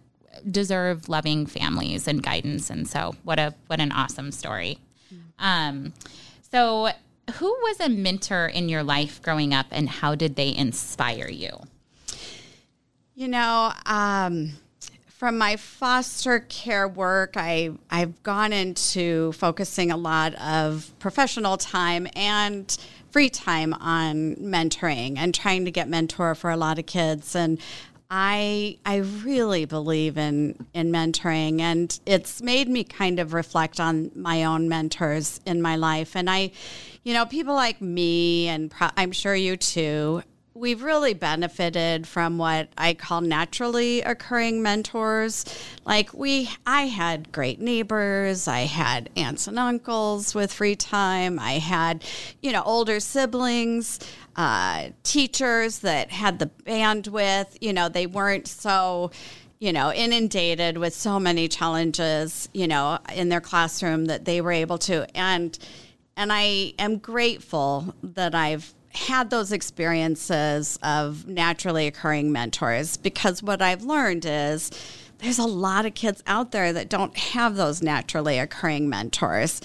deserve 0.50 1.10
loving 1.10 1.46
families 1.46 2.08
and 2.08 2.24
guidance. 2.24 2.70
And 2.70 2.88
so, 2.88 3.16
what 3.24 3.40
a 3.40 3.54
what 3.68 3.80
an 3.80 3.92
awesome 3.92 4.32
story. 4.32 4.80
Um, 5.38 5.94
so, 6.52 6.90
who 7.36 7.48
was 7.48 7.80
a 7.80 7.90
mentor 7.90 8.48
in 8.48 8.70
your 8.70 8.84
life 8.84 9.22
growing 9.22 9.54
up, 9.54 9.68
and 9.72 9.88
how 9.88 10.16
did 10.16 10.36
they 10.36 10.56
inspire 10.56 11.30
you? 11.30 11.52
You 13.16 13.28
know. 13.28 13.74
Um, 13.86 14.54
from 15.20 15.38
my 15.38 15.58
foster 15.58 16.40
care 16.40 16.88
work, 16.88 17.34
I, 17.36 17.72
I've 17.92 18.24
gone 18.24 18.54
into 18.54 19.34
focusing 19.34 19.92
a 19.92 19.98
lot 19.98 20.34
of 20.36 20.94
professional 21.00 21.58
time 21.58 22.08
and 22.16 22.76
free 23.12 23.30
time 23.30 23.74
on 23.74 24.38
mentoring 24.38 25.18
and 25.18 25.36
trying 25.36 25.66
to 25.66 25.72
get 25.72 25.90
mentor 25.90 26.36
for 26.36 26.50
a 26.50 26.56
lot 26.56 26.80
of 26.80 26.86
kids. 26.86 27.36
And 27.36 27.60
I 28.10 28.78
I 28.86 28.98
really 28.98 29.66
believe 29.66 30.18
in 30.18 30.66
in 30.74 30.90
mentoring 30.90 31.60
and 31.60 32.00
it's 32.06 32.42
made 32.42 32.70
me 32.70 32.86
kind 32.86 33.20
of 33.20 33.34
reflect 33.34 33.80
on 33.82 34.12
my 34.16 34.46
own 34.46 34.68
mentors 34.68 35.40
in 35.46 35.62
my 35.62 35.76
life 35.76 36.16
and 36.16 36.28
I 36.28 36.50
you 37.04 37.14
know 37.14 37.28
people 37.28 37.54
like 37.54 37.82
me 37.82 38.48
and 38.48 38.72
pro- 38.72 38.90
I'm 38.98 39.12
sure 39.12 39.36
you 39.36 39.58
too 39.58 40.24
we've 40.60 40.84
really 40.84 41.14
benefited 41.14 42.06
from 42.06 42.38
what 42.38 42.68
I 42.78 42.94
call 42.94 43.22
naturally 43.22 44.02
occurring 44.02 44.62
mentors. 44.62 45.46
Like 45.86 46.14
we 46.14 46.50
I 46.66 46.84
had 46.84 47.32
great 47.32 47.62
neighbors, 47.62 48.48
I 48.48 48.62
had 48.62 49.10
aunts 49.16 49.48
and 49.48 49.58
uncles 49.58 50.36
with 50.36 50.52
free 50.52 50.76
time, 50.76 51.40
I 51.40 51.54
had, 51.54 52.04
you 52.42 52.52
know, 52.52 52.62
older 52.64 53.00
siblings, 53.00 54.00
uh, 54.36 54.90
teachers 55.04 55.80
that 55.80 56.12
had 56.12 56.40
the 56.40 56.52
bandwidth, 56.66 57.58
you 57.62 57.72
know, 57.74 57.90
they 57.90 58.06
weren't 58.06 58.48
so 58.48 59.12
you 59.62 59.74
know, 59.74 59.92
inundated 59.92 60.78
with 60.78 60.94
so 60.94 61.20
many 61.20 61.50
challenges, 61.50 62.48
you 62.54 62.66
know, 62.66 62.98
in 63.14 63.28
their 63.28 63.42
classroom 63.42 64.06
that 64.06 64.24
they 64.24 64.40
were 64.40 64.54
able 64.54 64.78
to 64.78 65.06
and 65.18 65.58
and 66.16 66.34
I 66.34 66.74
am 66.78 66.98
grateful 66.98 67.96
that 68.04 68.36
I've 68.36 68.74
had 69.00 69.30
those 69.30 69.52
experiences 69.52 70.78
of 70.84 71.28
naturally 71.28 71.88
occurring 71.88 72.32
mentors 72.32 72.98
because 72.98 73.42
what 73.42 73.62
I've 73.62 73.84
learned 73.84 74.26
is 74.26 74.72
there's 75.20 75.40
a 75.40 75.46
lot 75.46 75.86
of 75.86 75.94
kids 75.94 76.22
out 76.28 76.52
there 76.52 76.74
that 76.74 76.90
don't 76.90 77.16
have 77.18 77.56
those 77.56 77.82
naturally 77.82 78.40
occurring 78.40 78.90
mentors. 78.90 79.62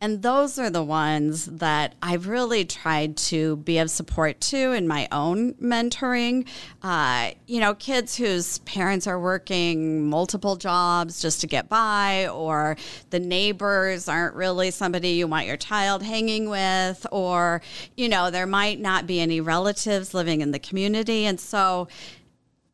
And 0.00 0.20
those 0.20 0.58
are 0.58 0.68
the 0.68 0.82
ones 0.82 1.46
that 1.46 1.94
I've 2.02 2.28
really 2.28 2.66
tried 2.66 3.16
to 3.16 3.56
be 3.56 3.78
of 3.78 3.90
support 3.90 4.38
to 4.42 4.72
in 4.72 4.86
my 4.86 5.08
own 5.10 5.54
mentoring. 5.54 6.46
Uh, 6.82 7.30
you 7.46 7.58
know, 7.58 7.74
kids 7.74 8.14
whose 8.14 8.58
parents 8.58 9.06
are 9.06 9.18
working 9.18 10.06
multiple 10.10 10.56
jobs 10.56 11.22
just 11.22 11.40
to 11.40 11.46
get 11.46 11.70
by, 11.70 12.28
or 12.28 12.76
the 13.10 13.18
neighbors 13.18 14.06
aren't 14.06 14.34
really 14.34 14.70
somebody 14.70 15.10
you 15.10 15.26
want 15.26 15.46
your 15.46 15.56
child 15.56 16.02
hanging 16.02 16.50
with, 16.50 17.06
or, 17.10 17.62
you 17.96 18.08
know, 18.08 18.30
there 18.30 18.46
might 18.46 18.80
not 18.80 19.06
be 19.06 19.20
any 19.20 19.40
relatives 19.40 20.12
living 20.12 20.42
in 20.42 20.50
the 20.50 20.58
community. 20.58 21.24
And 21.24 21.40
so, 21.40 21.88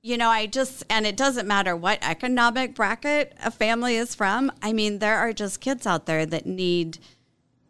you 0.03 0.17
know, 0.17 0.29
I 0.29 0.47
just, 0.47 0.85
and 0.89 1.07
it 1.07 1.17
doesn't 1.17 1.47
matter 1.47 1.77
what 1.77 1.99
economic 2.03 2.75
bracket 2.75 3.35
a 3.45 3.51
family 3.51 3.97
is 3.97 4.15
from. 4.15 4.51
I 4.63 4.73
mean, 4.73 4.99
there 4.99 5.19
are 5.19 5.33
just 5.33 5.61
kids 5.61 5.87
out 5.87 6.07
there 6.07 6.25
that 6.27 6.47
need, 6.47 6.99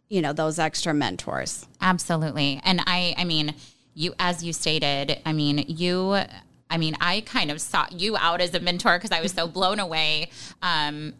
you 0.07 0.21
know, 0.21 0.31
those 0.31 0.57
extra 0.57 0.93
mentors. 0.93 1.67
Absolutely. 1.81 2.61
And 2.63 2.81
I, 2.87 3.15
I 3.17 3.25
mean, 3.25 3.53
you, 3.93 4.13
as 4.17 4.43
you 4.43 4.53
stated, 4.53 5.19
I 5.25 5.33
mean, 5.33 5.65
you, 5.67 6.21
I 6.69 6.77
mean, 6.77 6.95
I 7.01 7.21
kind 7.21 7.51
of 7.51 7.59
sought 7.59 7.91
you 7.91 8.15
out 8.15 8.39
as 8.39 8.53
a 8.53 8.61
mentor 8.61 8.97
because 8.97 9.11
I 9.11 9.21
was 9.21 9.33
so 9.33 9.47
blown 9.47 9.79
away 9.79 10.29
um, 10.61 11.13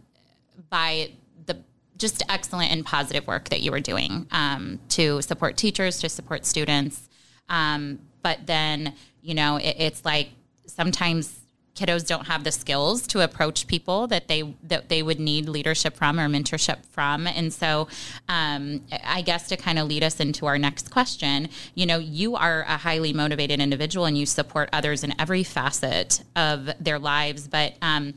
by 0.69 1.11
the 1.45 1.57
just 1.97 2.23
excellent 2.29 2.71
and 2.71 2.85
positive 2.85 3.27
work 3.27 3.49
that 3.49 3.59
you 3.59 3.71
were 3.71 3.81
doing 3.81 4.27
um, 4.31 4.79
to 4.89 5.21
support 5.21 5.57
teachers, 5.57 5.99
to 5.99 6.07
support 6.07 6.45
students. 6.45 7.09
Um, 7.49 7.99
but 8.23 8.47
then, 8.47 8.93
you 9.21 9.33
know, 9.33 9.57
it, 9.57 9.75
it's 9.77 10.05
like 10.05 10.29
sometimes 10.75 11.41
kiddos 11.75 12.05
don't 12.05 12.27
have 12.27 12.43
the 12.43 12.51
skills 12.51 13.07
to 13.07 13.21
approach 13.21 13.65
people 13.67 14.07
that 14.07 14.27
they 14.27 14.55
that 14.63 14.89
they 14.89 15.01
would 15.01 15.19
need 15.19 15.47
leadership 15.47 15.95
from 15.95 16.19
or 16.19 16.27
mentorship 16.27 16.85
from. 16.87 17.27
And 17.27 17.53
so 17.53 17.87
um, 18.27 18.81
i 19.03 19.21
guess 19.21 19.47
to 19.47 19.57
kind 19.57 19.79
of 19.79 19.87
lead 19.87 20.03
us 20.03 20.19
into 20.19 20.45
our 20.45 20.57
next 20.57 20.91
question 20.91 21.49
you 21.75 21.85
know 21.85 21.97
you 21.97 22.35
are 22.35 22.61
a 22.63 22.77
highly 22.77 23.13
motivated 23.13 23.59
individual 23.59 24.05
and 24.05 24.17
you 24.17 24.25
support 24.25 24.69
others 24.73 25.03
in 25.03 25.13
every 25.19 25.43
facet 25.43 26.23
of 26.35 26.69
their 26.79 26.99
lives 26.99 27.47
but 27.47 27.75
um, 27.81 28.13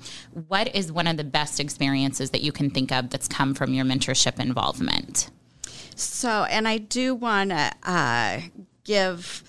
what 0.48 0.74
is 0.74 0.90
one 0.90 1.06
of 1.06 1.16
the 1.16 1.24
best 1.24 1.60
experiences 1.60 2.30
that 2.30 2.42
you 2.42 2.52
can 2.52 2.70
think 2.70 2.90
of 2.92 3.10
that's 3.10 3.28
come 3.28 3.54
from 3.54 3.72
your 3.72 3.84
mentorship 3.84 4.40
involvement? 4.40 5.30
So 5.94 6.44
and 6.44 6.66
i 6.66 6.78
do 6.78 7.14
want 7.14 7.50
to 7.50 7.72
uh, 7.84 8.40
give 8.84 9.43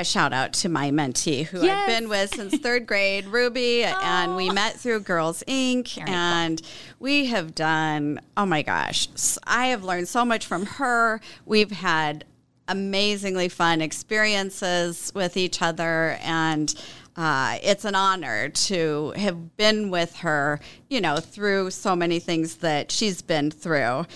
a 0.00 0.04
shout 0.04 0.32
out 0.32 0.54
to 0.54 0.68
my 0.68 0.90
mentee 0.90 1.44
who 1.44 1.62
yes. 1.62 1.78
I've 1.78 1.86
been 1.86 2.08
with 2.08 2.34
since 2.34 2.56
third 2.58 2.86
grade, 2.86 3.26
Ruby, 3.26 3.84
oh. 3.84 4.00
and 4.02 4.34
we 4.34 4.48
met 4.48 4.74
through 4.80 5.00
Girls 5.00 5.44
Inc. 5.46 5.94
Very 5.94 6.08
and 6.08 6.62
cool. 6.62 6.70
we 6.98 7.26
have 7.26 7.54
done, 7.54 8.18
oh 8.36 8.46
my 8.46 8.62
gosh, 8.62 9.08
I 9.44 9.66
have 9.66 9.84
learned 9.84 10.08
so 10.08 10.24
much 10.24 10.46
from 10.46 10.64
her. 10.64 11.20
We've 11.44 11.70
had 11.70 12.24
amazingly 12.66 13.50
fun 13.50 13.82
experiences 13.82 15.12
with 15.14 15.36
each 15.36 15.60
other 15.60 16.18
and 16.22 16.74
uh, 17.16 17.58
it's 17.62 17.84
an 17.84 17.94
honor 17.94 18.48
to 18.48 19.12
have 19.16 19.56
been 19.58 19.90
with 19.90 20.16
her, 20.16 20.60
you 20.88 21.02
know, 21.02 21.18
through 21.18 21.70
so 21.72 21.94
many 21.94 22.20
things 22.20 22.56
that 22.56 22.90
she's 22.90 23.20
been 23.20 23.50
through. 23.50 24.06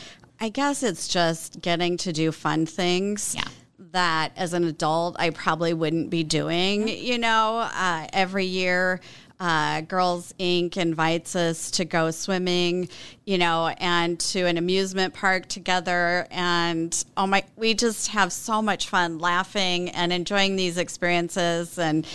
I 0.41 0.49
guess 0.49 0.83
it's 0.83 1.09
just 1.09 1.61
getting 1.61 1.99
to 1.99 2.13
do 2.13 2.33
fun 2.33 2.65
things. 2.65 3.35
Yeah 3.37 3.49
that 3.95 4.33
as 4.37 4.53
an 4.53 4.65
adult 4.65 5.17
I 5.19 5.31
probably 5.31 5.73
wouldn't 5.73 6.11
be 6.11 6.23
doing. 6.23 6.89
You 6.89 7.19
know, 7.19 7.69
uh, 7.75 8.07
every 8.13 8.45
year. 8.45 9.01
Uh, 9.41 9.81
Girls 9.81 10.33
Inc. 10.39 10.77
invites 10.77 11.35
us 11.35 11.73
to 11.73 11.85
go 11.85 12.13
swimming, 12.13 12.89
you 13.25 13.37
know, 13.37 13.75
and 13.79 14.19
to 14.21 14.45
an 14.47 14.57
amusement 14.57 15.13
park 15.13 15.49
together. 15.49 16.29
And 16.31 17.05
oh 17.17 17.27
my, 17.27 17.43
we 17.57 17.75
just 17.75 18.09
have 18.09 18.33
so 18.33 18.63
much 18.63 18.89
fun 18.89 19.19
laughing 19.19 19.91
and 19.91 20.13
enjoying 20.13 20.55
these 20.55 20.79
experiences. 20.79 21.79
And 21.79 22.07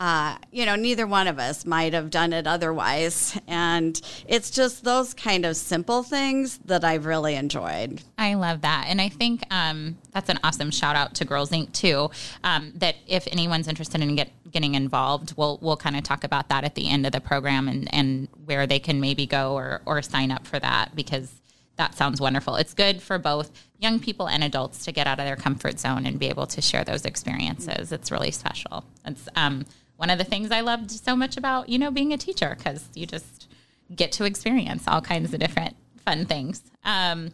uh, 0.00 0.36
you 0.52 0.64
know, 0.64 0.76
neither 0.76 1.06
one 1.06 1.26
of 1.26 1.38
us 1.38 1.66
might 1.66 1.92
have 1.92 2.10
done 2.10 2.32
it 2.32 2.46
otherwise. 2.46 3.38
And 3.48 4.00
it's 4.26 4.50
just 4.50 4.84
those 4.84 5.14
kind 5.14 5.44
of 5.44 5.56
simple 5.56 6.02
things 6.02 6.58
that 6.66 6.84
I've 6.84 7.06
really 7.06 7.34
enjoyed. 7.34 8.02
I 8.16 8.34
love 8.34 8.60
that. 8.60 8.86
And 8.88 9.00
I 9.00 9.08
think 9.08 9.42
um, 9.50 9.98
that's 10.12 10.28
an 10.28 10.38
awesome 10.44 10.70
shout 10.70 10.94
out 10.94 11.14
to 11.16 11.24
Girls 11.24 11.50
Inc. 11.50 11.72
too. 11.72 12.10
Um, 12.44 12.72
that 12.76 12.96
if 13.06 13.26
anyone's 13.32 13.66
interested 13.66 14.00
in 14.00 14.14
get, 14.14 14.30
getting 14.50 14.74
involved, 14.74 15.34
we'll, 15.36 15.58
we'll 15.60 15.76
kind 15.76 15.96
of 15.96 16.04
talk 16.04 16.22
about 16.22 16.48
that 16.50 16.62
at 16.62 16.74
the 16.74 16.88
end 16.88 17.04
of 17.04 17.12
the 17.12 17.20
program 17.20 17.66
and, 17.66 17.92
and 17.92 18.28
where 18.44 18.66
they 18.66 18.78
can 18.78 19.00
maybe 19.00 19.26
go 19.26 19.54
or, 19.54 19.82
or 19.84 20.00
sign 20.02 20.30
up 20.30 20.46
for 20.46 20.60
that 20.60 20.94
because 20.94 21.40
that 21.76 21.94
sounds 21.94 22.20
wonderful. 22.20 22.56
It's 22.56 22.74
good 22.74 23.00
for 23.00 23.18
both 23.18 23.50
young 23.78 24.00
people 24.00 24.28
and 24.28 24.44
adults 24.44 24.84
to 24.84 24.92
get 24.92 25.06
out 25.06 25.18
of 25.18 25.26
their 25.26 25.36
comfort 25.36 25.78
zone 25.78 26.06
and 26.06 26.18
be 26.18 26.26
able 26.26 26.46
to 26.48 26.60
share 26.60 26.84
those 26.84 27.04
experiences. 27.04 27.92
It's 27.92 28.10
really 28.10 28.32
special. 28.32 28.84
It's 29.04 29.28
um, 29.36 29.64
one 29.98 30.10
of 30.10 30.18
the 30.18 30.24
things 30.24 30.52
I 30.52 30.60
loved 30.60 30.92
so 30.92 31.16
much 31.16 31.36
about, 31.36 31.68
you 31.68 31.76
know, 31.76 31.90
being 31.90 32.12
a 32.12 32.16
teacher 32.16 32.54
because 32.56 32.88
you 32.94 33.04
just 33.04 33.48
get 33.94 34.12
to 34.12 34.24
experience 34.24 34.84
all 34.86 35.00
kinds 35.00 35.34
of 35.34 35.40
different 35.40 35.74
fun 36.04 36.24
things. 36.24 36.62
Um, 36.84 37.30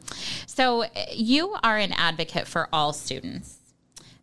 so 0.46 0.86
you 1.12 1.54
are 1.62 1.76
an 1.76 1.92
advocate 1.92 2.48
for 2.48 2.68
all 2.72 2.94
students. 2.94 3.58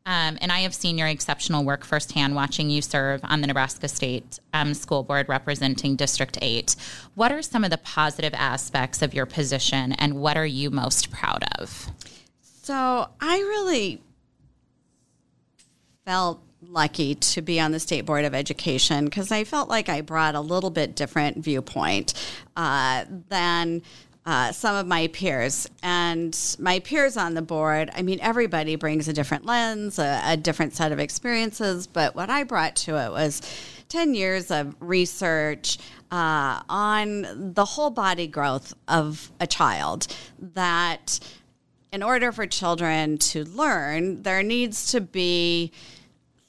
Um, 0.07 0.39
and 0.41 0.51
I 0.51 0.62
have 0.62 0.74
seen 0.74 0.98
your 0.98 1.07
exceptional 1.07 1.63
work 1.63 1.86
firsthand 1.86 2.33
watching 2.33 2.71
you 2.71 2.81
serve 2.81 3.21
on 3.24 3.41
the 3.41 3.48
Nebraska 3.48 3.88
State 3.88 4.39
um, 4.53 4.74
School 4.74 5.03
Board 5.03 5.29
representing 5.29 5.95
District 5.95 6.39
8. 6.41 6.75
What 7.13 7.31
are 7.31 7.43
some 7.43 7.63
of 7.63 7.69
the 7.69 7.77
positive 7.77 8.33
aspects 8.33 9.03
of 9.03 9.13
your 9.13 9.27
position 9.27 9.91
and 9.93 10.15
what 10.15 10.36
are 10.36 10.48
you 10.48 10.71
most 10.71 11.12
proud 11.12 11.43
of? 11.60 11.91
So 12.41 13.07
I 13.21 13.38
really 13.38 14.01
felt 16.03 16.41
lucky 16.62 17.15
to 17.15 17.41
be 17.41 17.60
on 17.60 17.72
the 17.72 17.80
State 17.80 18.06
Board 18.06 18.25
of 18.25 18.34
Education 18.34 19.06
because 19.06 19.32
I 19.32 19.44
felt 19.44 19.70
like 19.70 19.89
I 19.89 20.01
brought 20.01 20.36
a 20.36 20.41
little 20.41 20.70
bit 20.70 20.96
different 20.96 21.38
viewpoint 21.38 22.13
uh, 22.56 23.06
than. 23.30 23.82
Uh, 24.24 24.51
some 24.51 24.75
of 24.75 24.86
my 24.86 25.08
peers 25.08 25.68
and 25.82 26.56
my 26.60 26.77
peers 26.77 27.18
on 27.18 27.34
the 27.34 27.41
board. 27.41 27.89
I 27.96 28.03
mean, 28.03 28.20
everybody 28.22 28.75
brings 28.75 29.08
a 29.08 29.13
different 29.13 29.48
lens, 29.48 29.98
a, 29.98 30.22
a 30.24 30.38
different 30.38 30.75
set 30.75 30.91
of 30.91 31.00
experiences, 31.00 31.88
but 31.88 32.13
what 32.13 32.30
I 32.30 32.44
brought 32.44 32.75
to 32.75 33.03
it 33.03 33.12
was 33.12 33.41
10 33.89 34.13
years 34.13 34.51
of 34.51 34.75
research 34.80 35.80
uh, 36.12 36.62
on 36.70 37.53
the 37.56 37.65
whole 37.65 37.89
body 37.89 38.27
growth 38.27 38.75
of 38.88 39.32
a 39.39 39.48
child 39.48 40.06
that 40.39 41.20
in 41.91 42.03
order 42.03 42.32
for 42.32 42.46
children 42.46 43.18
to 43.18 43.44
learn, 43.46 44.22
there 44.24 44.44
needs 44.44 44.91
to 44.91 45.01
be 45.01 45.72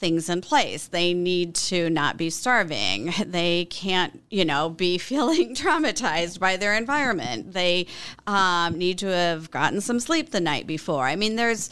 things 0.03 0.29
in 0.29 0.41
place. 0.41 0.89
They 0.89 1.15
need 1.15 1.55
to 1.55 1.89
not 1.89 2.17
be 2.19 2.29
starving. 2.29 3.15
They 3.25 3.67
can't, 3.67 4.21
you 4.31 4.45
know, 4.45 4.69
be 4.69 4.99
feeling 5.11 5.55
traumatized 5.55 6.41
by 6.41 6.59
their 6.59 6.75
environment. 6.75 7.53
They 7.53 7.87
um, 8.27 8.77
need 8.77 8.99
to 8.99 9.07
have 9.07 9.51
gotten 9.51 9.81
some 9.81 10.01
sleep 10.01 10.31
the 10.31 10.41
night 10.41 10.67
before. 10.67 11.07
I 11.07 11.17
mean, 11.17 11.37
there's. 11.37 11.71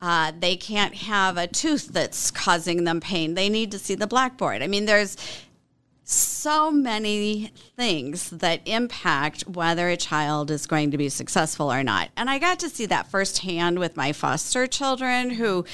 Uh, 0.00 0.30
they 0.38 0.54
can't 0.54 0.94
have 0.94 1.36
a 1.36 1.48
tooth 1.48 1.88
that's 1.88 2.30
causing 2.30 2.84
them 2.84 3.00
pain. 3.00 3.34
They 3.34 3.48
need 3.48 3.72
to 3.72 3.80
see 3.80 3.96
the 3.96 4.06
blackboard. 4.06 4.62
I 4.62 4.68
mean, 4.68 4.84
there's 4.84 5.16
so 6.04 6.70
many 6.70 7.50
things 7.76 8.30
that 8.30 8.60
impact 8.64 9.42
whether 9.48 9.88
a 9.88 9.96
child 9.96 10.52
is 10.52 10.68
going 10.68 10.92
to 10.92 10.96
be 10.96 11.08
successful 11.08 11.72
or 11.72 11.82
not. 11.82 12.10
And 12.16 12.30
I 12.30 12.38
got 12.38 12.60
to 12.60 12.68
see 12.68 12.86
that 12.86 13.10
firsthand 13.10 13.80
with 13.80 13.96
my 13.96 14.12
foster 14.12 14.68
children 14.68 15.30
who 15.30 15.64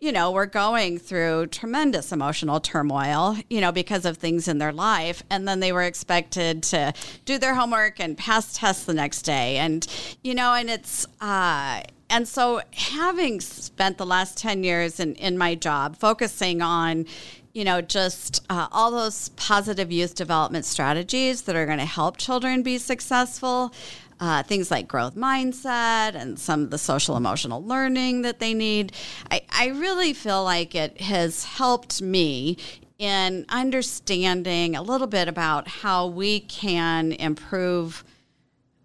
you 0.00 0.12
know, 0.12 0.30
were 0.30 0.46
going 0.46 0.98
through 0.98 1.46
tremendous 1.46 2.12
emotional 2.12 2.60
turmoil, 2.60 3.36
you 3.48 3.60
know, 3.60 3.72
because 3.72 4.04
of 4.04 4.18
things 4.18 4.46
in 4.46 4.58
their 4.58 4.72
life. 4.72 5.22
And 5.30 5.48
then 5.48 5.60
they 5.60 5.72
were 5.72 5.82
expected 5.82 6.62
to 6.64 6.92
do 7.24 7.38
their 7.38 7.54
homework 7.54 7.98
and 7.98 8.16
pass 8.16 8.58
tests 8.58 8.84
the 8.84 8.94
next 8.94 9.22
day. 9.22 9.56
And, 9.56 9.86
you 10.22 10.34
know, 10.34 10.52
and 10.52 10.68
it's, 10.68 11.06
uh, 11.20 11.80
and 12.10 12.28
so 12.28 12.60
having 12.72 13.40
spent 13.40 13.96
the 13.96 14.06
last 14.06 14.36
10 14.36 14.64
years 14.64 15.00
in, 15.00 15.14
in 15.14 15.38
my 15.38 15.54
job 15.54 15.96
focusing 15.96 16.60
on, 16.60 17.06
you 17.54 17.64
know, 17.64 17.80
just 17.80 18.44
uh, 18.50 18.68
all 18.70 18.90
those 18.90 19.30
positive 19.30 19.90
youth 19.90 20.14
development 20.14 20.66
strategies 20.66 21.42
that 21.42 21.56
are 21.56 21.64
going 21.64 21.78
to 21.78 21.86
help 21.86 22.18
children 22.18 22.62
be 22.62 22.76
successful 22.76 23.72
uh, 24.20 24.42
things 24.42 24.70
like 24.70 24.88
growth 24.88 25.14
mindset 25.14 26.14
and 26.14 26.38
some 26.38 26.62
of 26.62 26.70
the 26.70 26.78
social 26.78 27.16
emotional 27.16 27.64
learning 27.64 28.22
that 28.22 28.38
they 28.38 28.54
need. 28.54 28.92
I, 29.30 29.42
I 29.50 29.66
really 29.68 30.12
feel 30.12 30.42
like 30.44 30.74
it 30.74 31.00
has 31.00 31.44
helped 31.44 32.00
me 32.00 32.56
in 32.98 33.44
understanding 33.48 34.74
a 34.74 34.82
little 34.82 35.06
bit 35.06 35.28
about 35.28 35.68
how 35.68 36.06
we 36.06 36.40
can 36.40 37.12
improve 37.12 38.04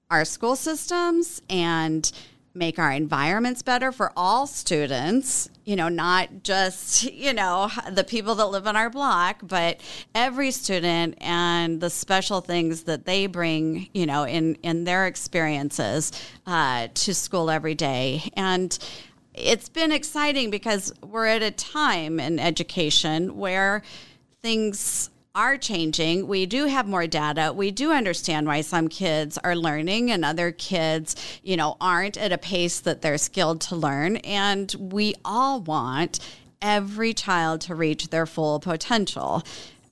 our 0.09 0.25
school 0.25 0.57
systems 0.57 1.41
and 1.49 2.11
make 2.53 2.77
our 2.79 2.91
environments 2.91 3.61
better 3.61 3.91
for 3.91 4.11
all 4.17 4.45
students, 4.45 5.49
you 5.63 5.75
know, 5.75 5.87
not 5.87 6.43
just, 6.43 7.03
you 7.03 7.33
know, 7.33 7.69
the 7.91 8.03
people 8.03 8.35
that 8.35 8.47
live 8.47 8.67
on 8.67 8.75
our 8.75 8.89
block, 8.89 9.39
but 9.43 9.79
every 10.13 10.51
student 10.51 11.15
and 11.21 11.79
the 11.79 11.89
special 11.89 12.41
things 12.41 12.83
that 12.83 13.05
they 13.05 13.27
bring, 13.27 13.87
you 13.93 14.05
know, 14.05 14.23
in, 14.23 14.55
in 14.63 14.83
their 14.83 15.07
experiences 15.07 16.11
uh, 16.45 16.87
to 16.93 17.13
school 17.13 17.49
every 17.49 17.75
day. 17.75 18.29
And 18.35 18.77
it's 19.33 19.69
been 19.69 19.91
exciting 19.91 20.49
because 20.49 20.93
we're 21.01 21.27
at 21.27 21.41
a 21.41 21.51
time 21.51 22.19
in 22.19 22.37
education 22.37 23.37
where 23.37 23.81
things 24.41 25.10
are 25.33 25.57
changing. 25.57 26.27
We 26.27 26.45
do 26.45 26.65
have 26.65 26.87
more 26.87 27.07
data. 27.07 27.53
We 27.55 27.71
do 27.71 27.91
understand 27.91 28.47
why 28.47 28.61
some 28.61 28.87
kids 28.89 29.37
are 29.43 29.55
learning 29.55 30.11
and 30.11 30.25
other 30.25 30.51
kids, 30.51 31.15
you 31.43 31.55
know, 31.55 31.77
aren't 31.79 32.17
at 32.17 32.31
a 32.33 32.37
pace 32.37 32.81
that 32.81 33.01
they're 33.01 33.17
skilled 33.17 33.61
to 33.61 33.75
learn. 33.75 34.17
And 34.17 34.73
we 34.77 35.15
all 35.23 35.61
want 35.61 36.19
every 36.61 37.13
child 37.13 37.61
to 37.61 37.75
reach 37.75 38.09
their 38.09 38.25
full 38.25 38.59
potential. 38.59 39.43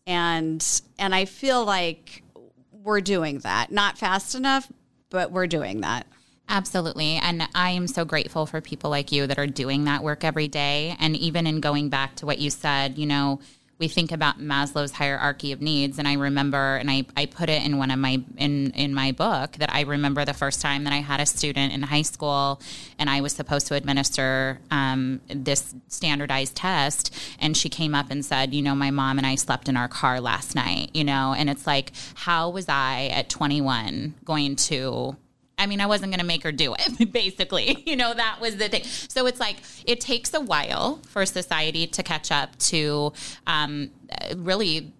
and 0.05 0.81
and 0.97 1.15
I 1.15 1.25
feel 1.25 1.63
like 1.63 2.23
we're 2.71 3.01
doing 3.01 3.39
that. 3.39 3.71
Not 3.71 3.97
fast 3.97 4.35
enough, 4.35 4.71
but 5.09 5.31
we're 5.31 5.47
doing 5.47 5.81
that. 5.81 6.07
Absolutely. 6.47 7.15
And 7.15 7.47
I 7.53 7.71
am 7.71 7.87
so 7.87 8.05
grateful 8.05 8.47
for 8.47 8.59
people 8.59 8.89
like 8.89 9.11
you 9.11 9.27
that 9.27 9.37
are 9.37 9.45
doing 9.45 9.85
that 9.85 10.03
work 10.03 10.23
every 10.23 10.47
day. 10.47 10.95
And 10.99 11.15
even 11.15 11.45
in 11.45 11.59
going 11.59 11.89
back 11.89 12.15
to 12.15 12.25
what 12.25 12.39
you 12.39 12.49
said, 12.49 12.97
you 12.97 13.05
know, 13.05 13.39
we 13.79 13.87
think 13.87 14.11
about 14.11 14.39
Maslow's 14.39 14.91
hierarchy 14.91 15.53
of 15.53 15.61
needs, 15.61 15.97
and 15.97 16.07
I 16.07 16.13
remember, 16.13 16.75
and 16.75 16.91
I, 16.91 17.05
I 17.15 17.25
put 17.25 17.49
it 17.49 17.63
in 17.63 17.77
one 17.77 17.91
of 17.91 17.97
my 17.97 18.21
in 18.37 18.71
in 18.71 18.93
my 18.93 19.13
book 19.13 19.53
that 19.53 19.73
I 19.73 19.81
remember 19.81 20.25
the 20.25 20.33
first 20.33 20.61
time 20.61 20.83
that 20.83 20.91
I 20.91 20.97
had 20.97 21.21
a 21.21 21.25
student 21.25 21.71
in 21.71 21.81
high 21.83 22.01
school, 22.01 22.61
and 22.99 23.09
I 23.09 23.21
was 23.21 23.31
supposed 23.31 23.67
to 23.67 23.75
administer 23.75 24.59
um, 24.69 25.21
this 25.27 25.73
standardized 25.87 26.55
test, 26.55 27.17
and 27.39 27.55
she 27.55 27.69
came 27.69 27.95
up 27.95 28.07
and 28.11 28.23
said, 28.23 28.53
you 28.53 28.61
know, 28.61 28.75
my 28.75 28.91
mom 28.91 29.17
and 29.17 29.25
I 29.25 29.35
slept 29.35 29.69
in 29.69 29.77
our 29.77 29.87
car 29.87 30.19
last 30.19 30.55
night, 30.55 30.89
you 30.93 31.05
know, 31.05 31.33
and 31.35 31.49
it's 31.49 31.65
like, 31.65 31.93
how 32.15 32.49
was 32.49 32.67
I 32.67 33.09
at 33.13 33.29
21 33.29 34.15
going 34.25 34.57
to 34.57 35.15
I 35.59 35.67
mean, 35.67 35.81
I 35.81 35.85
wasn't 35.85 36.11
going 36.11 36.21
to 36.21 36.25
make 36.25 36.43
her 36.43 36.51
do 36.51 36.73
it, 36.79 37.11
basically. 37.11 37.77
You 37.89 37.95
know, 37.95 38.13
that 38.13 38.39
was 38.39 38.57
the 38.57 38.69
thing. 38.69 38.83
So 38.83 39.25
it's 39.25 39.39
like, 39.39 39.57
it 39.83 39.99
takes 39.99 40.33
a 40.35 40.39
while 40.39 40.99
for 41.07 41.25
society 41.25 41.87
to 41.87 42.03
catch 42.03 42.31
up 42.31 42.55
to 42.59 43.13
um, 43.47 43.89
really 44.35 44.93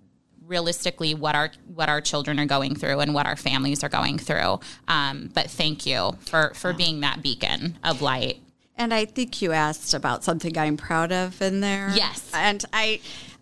realistically 0.47 1.13
what 1.13 1.35
our 1.35 1.51
what 1.75 1.87
our 1.87 2.01
children 2.01 2.39
are 2.39 2.47
going 2.47 2.73
through 2.73 2.99
and 2.99 3.13
what 3.13 3.27
our 3.27 3.35
families 3.35 3.83
are 3.83 3.89
going 3.89 4.17
through. 4.17 4.59
Um, 4.87 5.29
but 5.33 5.51
thank 5.51 5.85
you 5.85 6.17
for 6.21 6.51
for 6.55 6.73
being 6.73 7.01
that 7.01 7.21
beacon 7.21 7.77
of 7.83 8.01
light. 8.01 8.39
And 8.75 8.93
I 8.93 9.05
think 9.05 9.41
you 9.41 9.51
asked 9.51 9.93
about 9.93 10.23
something 10.23 10.57
I'm 10.57 10.77
proud 10.77 11.11
of 11.11 11.41
in 11.41 11.59
there. 11.59 11.89
Yes. 11.93 12.31
And 12.33 12.65
I 12.73 13.01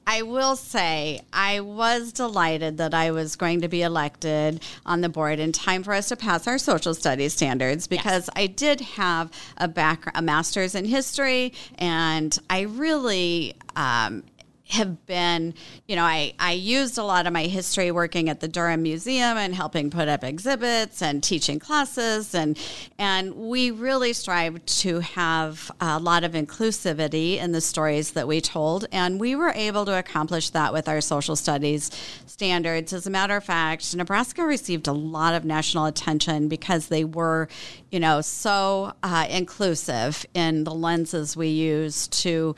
I 0.09 0.21
will 0.21 0.55
say 0.55 1.19
I 1.33 1.59
was 1.59 2.13
delighted 2.13 2.77
that 2.77 2.93
I 2.93 3.11
was 3.11 3.35
going 3.35 3.59
to 3.61 3.67
be 3.67 3.81
elected 3.81 4.63
on 4.85 5.01
the 5.01 5.09
board 5.09 5.37
in 5.37 5.51
time 5.51 5.83
for 5.83 5.93
us 5.93 6.07
to 6.07 6.15
pass 6.15 6.47
our 6.47 6.57
social 6.57 6.93
studies 6.93 7.33
standards 7.33 7.87
because 7.87 8.27
yes. 8.27 8.29
I 8.33 8.47
did 8.47 8.79
have 8.79 9.31
a 9.57 9.67
back 9.67 10.09
a 10.15 10.21
master's 10.21 10.75
in 10.75 10.85
history 10.85 11.51
and 11.77 12.39
I 12.49 12.61
really 12.61 13.55
um, 13.75 14.23
have 14.69 15.05
been, 15.05 15.53
you 15.87 15.95
know, 15.95 16.03
I, 16.03 16.33
I 16.39 16.51
used 16.51 16.97
a 16.97 17.03
lot 17.03 17.25
of 17.25 17.33
my 17.33 17.43
history 17.43 17.91
working 17.91 18.29
at 18.29 18.41
the 18.41 18.47
Durham 18.47 18.83
Museum 18.83 19.37
and 19.37 19.55
helping 19.55 19.89
put 19.89 20.07
up 20.07 20.23
exhibits 20.23 21.01
and 21.01 21.23
teaching 21.23 21.59
classes 21.59 22.35
and 22.35 22.59
and 22.97 23.33
we 23.35 23.71
really 23.71 24.13
strive 24.13 24.63
to 24.65 24.99
have 24.99 25.71
a 25.79 25.99
lot 25.99 26.23
of 26.23 26.33
inclusivity 26.33 27.37
in 27.37 27.53
the 27.53 27.61
stories 27.61 28.11
that 28.11 28.27
we 28.27 28.41
told 28.41 28.85
and 28.91 29.19
we 29.19 29.35
were 29.35 29.53
able 29.55 29.85
to 29.85 29.97
accomplish 29.97 30.49
that 30.49 30.73
with 30.73 30.89
our 30.89 31.01
social 31.01 31.35
studies 31.35 31.89
standards. 32.25 32.93
As 32.93 33.07
a 33.07 33.09
matter 33.09 33.35
of 33.35 33.43
fact, 33.43 33.95
Nebraska 33.95 34.45
received 34.45 34.87
a 34.87 34.93
lot 34.93 35.33
of 35.33 35.45
national 35.45 35.85
attention 35.85 36.47
because 36.47 36.87
they 36.87 37.03
were, 37.03 37.47
you 37.89 37.99
know, 37.99 38.21
so 38.21 38.93
uh, 39.01 39.27
inclusive 39.29 40.25
in 40.33 40.63
the 40.63 40.73
lenses 40.73 41.35
we 41.37 41.47
use 41.47 42.07
to 42.09 42.55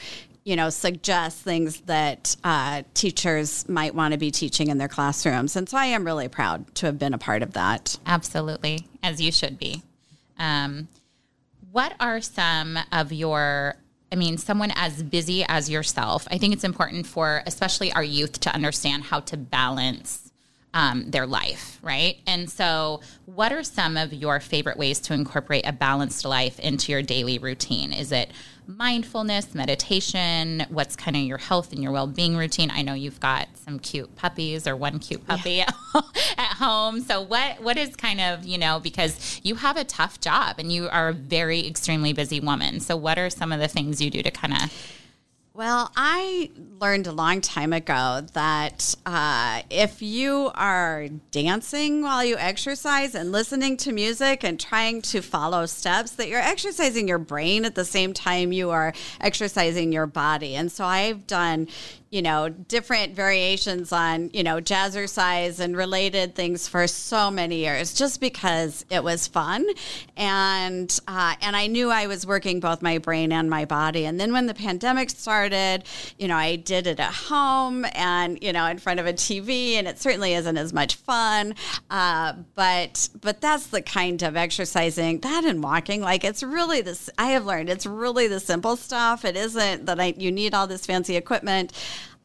you 0.50 0.56
know, 0.56 0.72
suggest 0.72 1.44
things 1.44 1.82
that 1.82 2.36
uh, 2.44 2.82
teachers 2.96 3.70
might 3.70 3.94
want 3.94 4.14
to 4.14 4.18
be 4.18 4.32
teaching 4.32 4.70
in 4.70 4.80
their 4.80 4.88
classrooms. 4.88 5.56
And 5.56 5.70
so 5.70 5.78
I 5.78 5.86
am 5.86 6.04
really 6.04 6.28
proud 6.28 6.74
to 6.78 6.88
have 6.88 6.98
been 6.98 7.14
a 7.14 7.20
part 7.20 7.44
of 7.44 7.54
that. 7.54 8.00
Absolutely, 8.08 8.88
as 9.04 9.22
you 9.22 9.32
should 9.32 9.60
be. 9.60 9.84
Um, 10.40 10.88
what 11.72 11.94
are 12.00 12.20
some 12.20 12.80
of 12.92 13.14
your 13.14 13.76
I 14.12 14.16
mean, 14.16 14.40
someone 14.40 14.72
as 14.76 15.04
busy 15.04 15.46
as 15.48 15.70
yourself, 15.70 16.28
I 16.32 16.40
think 16.40 16.56
it's 16.56 16.64
important 16.64 17.06
for 17.06 17.44
especially 17.46 17.94
our 17.94 18.04
youth 18.04 18.40
to 18.40 18.52
understand 18.52 19.04
how 19.04 19.20
to 19.20 19.38
balance 19.38 20.29
um, 20.74 21.10
their 21.10 21.26
life, 21.26 21.80
right? 21.82 22.18
And 22.28 22.50
so, 22.50 23.02
what 23.26 23.52
are 23.52 23.64
some 23.64 23.98
of 23.98 24.14
your 24.14 24.40
favorite 24.40 24.78
ways 24.78 25.00
to 25.02 25.14
incorporate 25.14 25.66
a 25.66 25.72
balanced 25.72 26.26
life 26.26 26.60
into 26.60 26.92
your 26.92 27.02
daily 27.02 27.40
routine? 27.40 27.92
Is 27.92 28.12
it 28.12 28.32
mindfulness, 28.70 29.56
meditation, 29.56 30.64
what's 30.70 30.96
kind 30.96 31.18
of 31.18 31.24
your 31.24 31.40
health 31.40 31.74
and 31.74 31.82
your 31.82 31.92
well 31.92 32.06
being 32.06 32.38
routine. 32.38 32.70
I 32.72 32.84
know 32.84 32.94
you've 32.94 33.20
got 33.20 33.48
some 33.56 33.80
cute 33.80 34.16
puppies 34.16 34.68
or 34.68 34.76
one 34.76 35.00
cute 35.00 35.26
puppy 35.26 35.54
yeah. 35.54 35.72
at 36.38 36.54
home. 36.54 37.02
So 37.02 37.22
what 37.22 37.62
what 37.62 37.78
is 37.78 37.96
kind 37.96 38.22
of, 38.22 38.46
you 38.46 38.58
know, 38.58 38.80
because 38.80 39.42
you 39.44 39.56
have 39.56 39.76
a 39.76 39.84
tough 39.84 40.22
job 40.22 40.60
and 40.60 40.72
you 40.72 40.88
are 40.88 41.10
a 41.10 41.14
very 41.14 41.66
extremely 41.66 42.14
busy 42.14 42.40
woman. 42.40 42.80
So 42.80 42.96
what 42.96 43.18
are 43.18 43.30
some 43.30 43.52
of 43.52 43.60
the 43.60 43.68
things 43.68 44.02
you 44.02 44.12
do 44.12 44.22
to 44.22 44.32
kind 44.32 44.54
of 44.54 44.99
well, 45.60 45.92
I 45.98 46.52
learned 46.80 47.06
a 47.06 47.12
long 47.12 47.42
time 47.42 47.74
ago 47.74 48.26
that 48.32 48.96
uh, 49.06 49.62
if 49.70 50.02
you 50.02 50.52
are 50.56 51.10
dancing 51.32 52.02
while 52.02 52.24
you 52.24 52.38
exercise 52.38 53.14
and 53.14 53.34
listening 53.34 53.76
to 53.76 53.92
music 53.92 54.46
and 54.46 54.58
trying 54.58 55.02
to 55.02 55.22
follow 55.22 55.66
steps, 55.66 56.12
that 56.12 56.30
you're 56.30 56.40
exercising 56.40 57.10
your 57.10 57.18
brain 57.18 57.66
at 57.66 57.76
the 57.76 57.84
same 57.84 58.14
time 58.14 58.54
you 58.54 58.70
are 58.70 58.94
exercising 59.20 59.92
your 59.92 60.08
body. 60.08 60.56
And 60.56 60.72
so 60.72 60.86
I've 60.86 61.28
done, 61.28 61.68
you 62.12 62.24
know, 62.24 62.50
different 62.50 63.14
variations 63.16 63.92
on, 63.92 64.32
you 64.34 64.44
know, 64.44 64.60
jazzercise 64.60 65.60
and 65.60 65.78
related 65.78 66.34
things 66.34 66.68
for 66.68 66.88
so 66.88 67.30
many 67.30 67.58
years, 67.58 67.94
just 67.94 68.20
because 68.20 68.84
it 68.90 69.04
was 69.04 69.28
fun, 69.28 69.66
and 70.18 71.00
uh, 71.08 71.36
and 71.42 71.56
I 71.56 71.68
knew 71.68 71.92
I 71.92 72.08
was 72.08 72.26
working 72.26 72.60
both 72.60 72.82
my 72.82 72.98
brain 72.98 73.32
and 73.32 73.50
my 73.50 73.66
body. 73.66 74.06
And 74.06 74.20
then 74.20 74.34
when 74.34 74.48
the 74.48 74.56
pandemic 74.56 75.12
started, 75.12 75.84
you 76.18 76.28
know, 76.28 76.36
I 76.36 76.56
did 76.56 76.88
it 76.88 77.00
at 77.00 77.14
home 77.14 77.86
and 77.94 78.42
you 78.42 78.54
know 78.54 78.66
in 78.66 78.80
front 78.80 79.00
of 79.00 79.06
a 79.06 79.14
TV, 79.14 79.74
and 79.74 79.88
it 79.88 80.00
certainly 80.00 80.34
isn't 80.34 80.58
as 80.58 80.74
much 80.74 80.96
fun. 80.96 81.54
Uh, 81.92 82.34
but 82.56 83.10
but 83.22 83.40
that's 83.40 83.68
the 83.68 83.84
kind 83.84 84.24
of 84.24 84.36
exercising 84.36 85.20
that 85.20 85.46
and 85.46 85.62
walking. 85.62 86.02
Like 86.02 86.24
it's 86.24 86.42
really 86.42 86.82
this. 86.82 87.10
I 87.20 87.28
have 87.32 87.46
learned 87.46 87.70
it's 87.70 87.86
really 87.86 88.28
the 88.28 88.40
simple 88.40 88.76
stuff. 88.76 89.26
It 89.26 89.36
isn't 89.36 89.86
that 89.86 90.00
I 90.00 90.16
you 90.18 90.32
need 90.32 90.56
all 90.56 90.66
this 90.66 90.88
fancy 90.88 91.16
equipment. 91.16 91.72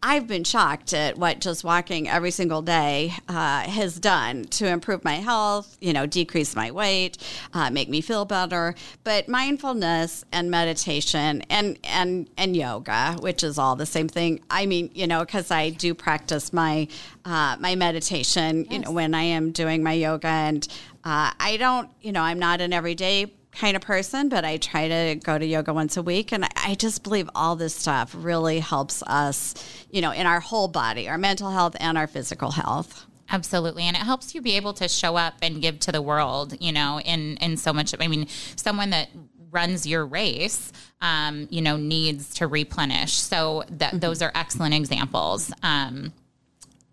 I've 0.07 0.27
been 0.27 0.45
shocked 0.45 0.93
at 0.93 1.17
what 1.17 1.41
just 1.41 1.65
walking 1.65 2.11
every 2.11 2.31
single 2.31 2.61
day 2.61 3.15
uh, 3.27 3.61
has 3.61 3.99
done 3.99 4.45
to 4.45 4.67
improve 4.67 5.03
my 5.03 5.15
health, 5.15 5.79
you 5.81 5.95
know, 5.95 6.05
decrease 6.05 6.55
my 6.55 6.71
weight, 6.71 7.17
uh, 7.55 7.71
make 7.71 7.89
me 7.89 8.03
feel 8.03 8.27
better. 8.27 8.75
But 9.03 9.29
mindfulness 9.29 10.23
and 10.31 10.51
meditation 10.51 11.41
and 11.49 11.79
and 11.85 12.29
and 12.37 12.55
yoga, 12.55 13.17
which 13.21 13.43
is 13.43 13.59
all 13.59 13.77
the 13.77 13.87
same 13.87 14.09
thing. 14.09 14.41
I 14.51 14.67
mean, 14.67 14.91
you 14.93 15.07
know, 15.07 15.21
because 15.21 15.51
I 15.51 15.71
do 15.71 15.95
practice 15.95 16.53
my 16.53 16.87
uh, 17.25 17.57
my 17.59 17.75
meditation, 17.75 18.65
yes. 18.65 18.73
you 18.73 18.79
know, 18.81 18.91
when 18.91 19.15
I 19.15 19.23
am 19.23 19.53
doing 19.53 19.83
my 19.83 19.95
yoga, 19.95 20.29
and 20.29 20.69
uh, 21.05 21.33
I 21.41 21.57
don't, 21.59 21.89
you 22.03 22.13
know, 22.13 22.21
I'm 22.21 22.39
not 22.39 22.61
an 22.61 22.75
everyday 22.75 23.33
kind 23.55 23.77
of 23.77 23.83
person, 23.83 24.29
but 24.29 24.45
I 24.45 24.57
try 24.57 24.89
to 24.89 25.15
go 25.23 25.39
to 25.39 25.47
yoga 25.47 25.73
once 25.73 25.97
a 25.97 26.03
week. 26.03 26.33
And 26.33 26.47
I 26.57 26.75
just 26.75 27.03
believe 27.03 27.29
all 27.35 27.57
this 27.57 27.75
stuff 27.75 28.15
really 28.17 28.61
helps 28.61 29.03
us, 29.05 29.55
you 29.91 30.01
know, 30.01 30.11
in 30.11 30.27
our 30.27 30.41
whole 30.41 30.69
body, 30.69 31.09
our 31.09 31.19
mental 31.19 31.51
health 31.51 31.77
and 31.81 31.97
our 31.97 32.07
physical 32.07 32.51
health. 32.51 33.07
Absolutely. 33.31 33.85
And 33.85 33.97
it 33.97 34.03
helps 34.03 34.35
you 34.35 34.43
be 34.43 34.57
able 34.57 34.75
to 34.75 34.89
show 34.89 35.17
up 35.17 35.35
and 35.41 35.63
give 35.63 35.79
to 35.81 35.93
the 35.93 36.03
world, 36.03 36.55
you 36.61 36.73
know, 36.73 37.01
in, 37.01 37.37
in 37.39 37.57
so 37.57 37.73
much. 37.73 37.95
I 37.99 38.07
mean, 38.07 38.27
someone 38.57 38.91
that 38.91 39.09
runs 39.51 39.87
your 39.87 40.05
race, 40.05 40.73
um, 41.01 41.47
you 41.51 41.63
know, 41.63 41.77
needs 41.77 42.35
to 42.35 42.47
replenish. 42.47 43.15
So 43.15 43.65
that 43.71 43.91
mm-hmm. 43.91 43.99
those 44.01 44.21
are 44.21 44.33
excellent 44.35 44.75
examples. 44.75 45.53
Um, 45.63 46.13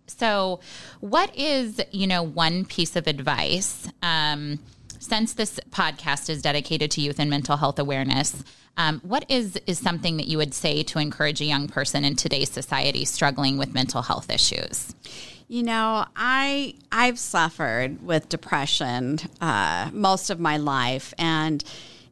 so 0.08 0.60
what 1.00 1.36
is, 1.36 1.82
you 1.92 2.08
know, 2.08 2.22
one 2.22 2.66
piece 2.66 2.96
of 2.96 3.08
advice, 3.08 3.88
um, 4.04 4.60
since 5.02 5.34
this 5.34 5.60
podcast 5.72 6.30
is 6.30 6.44
dedicated 6.44 6.92
to 6.92 7.02
youth 7.02 7.20
and 7.20 7.30
mental 7.30 7.58
health 7.58 7.80
awareness, 7.80 8.44
um, 8.78 9.02
what 9.04 9.26
is 9.30 9.60
is 9.66 9.80
something 9.80 10.18
that 10.18 10.28
you 10.28 10.38
would 10.38 10.54
say 10.54 10.84
to 10.84 11.00
encourage 11.00 11.42
a 11.42 11.46
young 11.46 11.68
person 11.68 12.06
in 12.06 12.16
today's 12.16 12.52
society 12.52 13.04
struggling 13.04 13.58
with 13.58 13.74
mental 13.74 14.04
health 14.04 14.30
issues? 14.30 14.96
You 15.48 15.64
know, 15.64 16.06
I 16.16 16.76
I've 16.92 17.20
suffered 17.20 18.02
with 18.04 18.30
depression 18.30 19.20
uh, 19.42 19.90
most 19.92 20.30
of 20.30 20.40
my 20.40 20.58
life, 20.58 21.14
and 21.18 21.64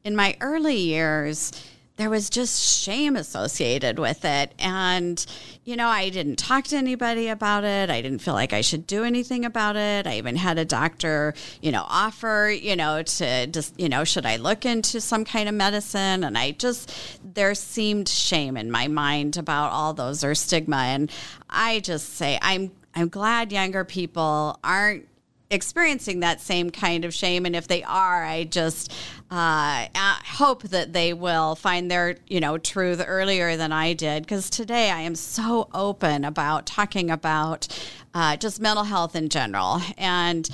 in 0.03 0.15
my 0.15 0.35
early 0.41 0.77
years 0.77 1.51
there 1.99 2.09
was 2.09 2.29
just 2.29 2.81
shame 2.81 3.17
associated 3.17 3.99
with 3.99 4.23
it. 4.23 4.53
And, 4.57 5.23
you 5.65 5.75
know, 5.75 5.89
I 5.89 6.07
didn't 6.07 6.37
talk 6.37 6.63
to 6.67 6.77
anybody 6.77 7.27
about 7.27 7.65
it. 7.65 7.89
I 7.89 8.01
didn't 8.01 8.19
feel 8.19 8.35
like 8.35 8.53
I 8.53 8.61
should 8.61 8.87
do 8.87 9.03
anything 9.03 9.43
about 9.43 9.75
it. 9.75 10.07
I 10.07 10.17
even 10.17 10.37
had 10.37 10.57
a 10.57 10.63
doctor, 10.63 11.33
you 11.61 11.73
know, 11.73 11.83
offer, 11.85 12.49
you 12.49 12.77
know, 12.77 13.03
to 13.03 13.47
just, 13.47 13.77
you 13.77 13.89
know, 13.89 14.05
should 14.05 14.25
I 14.25 14.37
look 14.37 14.65
into 14.65 15.01
some 15.01 15.25
kind 15.25 15.49
of 15.49 15.55
medicine? 15.55 16.23
And 16.23 16.37
I 16.37 16.51
just, 16.51 16.89
there 17.33 17.53
seemed 17.53 18.07
shame 18.07 18.55
in 18.55 18.71
my 18.71 18.87
mind 18.87 19.35
about 19.35 19.73
all 19.73 19.93
those 19.93 20.23
or 20.23 20.35
stigma. 20.35 20.77
And 20.77 21.11
I 21.49 21.81
just 21.81 22.13
say, 22.13 22.39
I'm, 22.41 22.71
I'm 22.95 23.09
glad 23.09 23.51
younger 23.51 23.83
people 23.83 24.57
aren't 24.63 25.08
experiencing 25.51 26.19
that 26.19 26.41
same 26.41 26.69
kind 26.69 27.05
of 27.05 27.13
shame. 27.13 27.45
And 27.45 27.55
if 27.55 27.67
they 27.67 27.83
are, 27.83 28.23
I 28.23 28.43
just 28.43 28.93
uh, 29.31 29.87
hope 29.95 30.63
that 30.63 30.93
they 30.93 31.13
will 31.13 31.55
find 31.55 31.89
their, 31.89 32.17
you 32.27 32.39
know, 32.39 32.57
truth 32.57 33.03
earlier 33.05 33.57
than 33.57 33.71
I 33.71 33.93
did. 33.93 34.23
Because 34.23 34.49
today 34.49 34.91
I 34.91 35.01
am 35.01 35.15
so 35.15 35.67
open 35.73 36.23
about 36.23 36.65
talking 36.65 37.09
about 37.09 37.67
uh, 38.13 38.37
just 38.37 38.59
mental 38.59 38.83
health 38.83 39.15
in 39.15 39.29
general. 39.29 39.81
And 39.97 40.49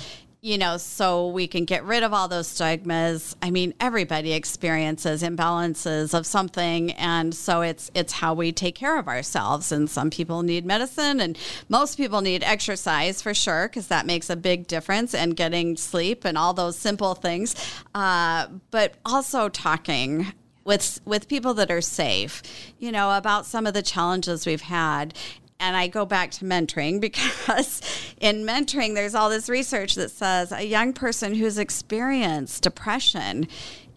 you 0.46 0.58
know, 0.58 0.76
so 0.76 1.26
we 1.26 1.48
can 1.48 1.64
get 1.64 1.82
rid 1.82 2.04
of 2.04 2.12
all 2.12 2.28
those 2.28 2.46
stigmas. 2.46 3.34
I 3.42 3.50
mean, 3.50 3.74
everybody 3.80 4.32
experiences 4.32 5.24
imbalances 5.24 6.16
of 6.16 6.24
something, 6.24 6.92
and 6.92 7.34
so 7.34 7.62
it's 7.62 7.90
it's 7.96 8.12
how 8.12 8.32
we 8.32 8.52
take 8.52 8.76
care 8.76 8.96
of 8.96 9.08
ourselves. 9.08 9.72
And 9.72 9.90
some 9.90 10.08
people 10.08 10.44
need 10.44 10.64
medicine, 10.64 11.18
and 11.18 11.36
most 11.68 11.96
people 11.96 12.20
need 12.20 12.44
exercise 12.44 13.20
for 13.20 13.34
sure, 13.34 13.66
because 13.66 13.88
that 13.88 14.06
makes 14.06 14.30
a 14.30 14.36
big 14.36 14.68
difference, 14.68 15.14
and 15.14 15.34
getting 15.34 15.76
sleep 15.76 16.24
and 16.24 16.38
all 16.38 16.54
those 16.54 16.78
simple 16.78 17.16
things. 17.16 17.56
Uh, 17.92 18.46
but 18.70 18.94
also 19.04 19.48
talking 19.48 20.28
with 20.62 21.00
with 21.04 21.26
people 21.26 21.54
that 21.54 21.72
are 21.72 21.80
safe, 21.80 22.40
you 22.78 22.92
know, 22.92 23.16
about 23.16 23.46
some 23.46 23.66
of 23.66 23.74
the 23.74 23.82
challenges 23.82 24.46
we've 24.46 24.60
had 24.60 25.12
and 25.60 25.76
I 25.76 25.88
go 25.88 26.04
back 26.04 26.30
to 26.32 26.44
mentoring 26.44 27.00
because 27.00 27.80
in 28.20 28.44
mentoring, 28.44 28.94
there's 28.94 29.14
all 29.14 29.30
this 29.30 29.48
research 29.48 29.94
that 29.94 30.10
says 30.10 30.52
a 30.52 30.64
young 30.64 30.92
person 30.92 31.34
who's 31.34 31.58
experienced 31.58 32.62
depression 32.62 33.48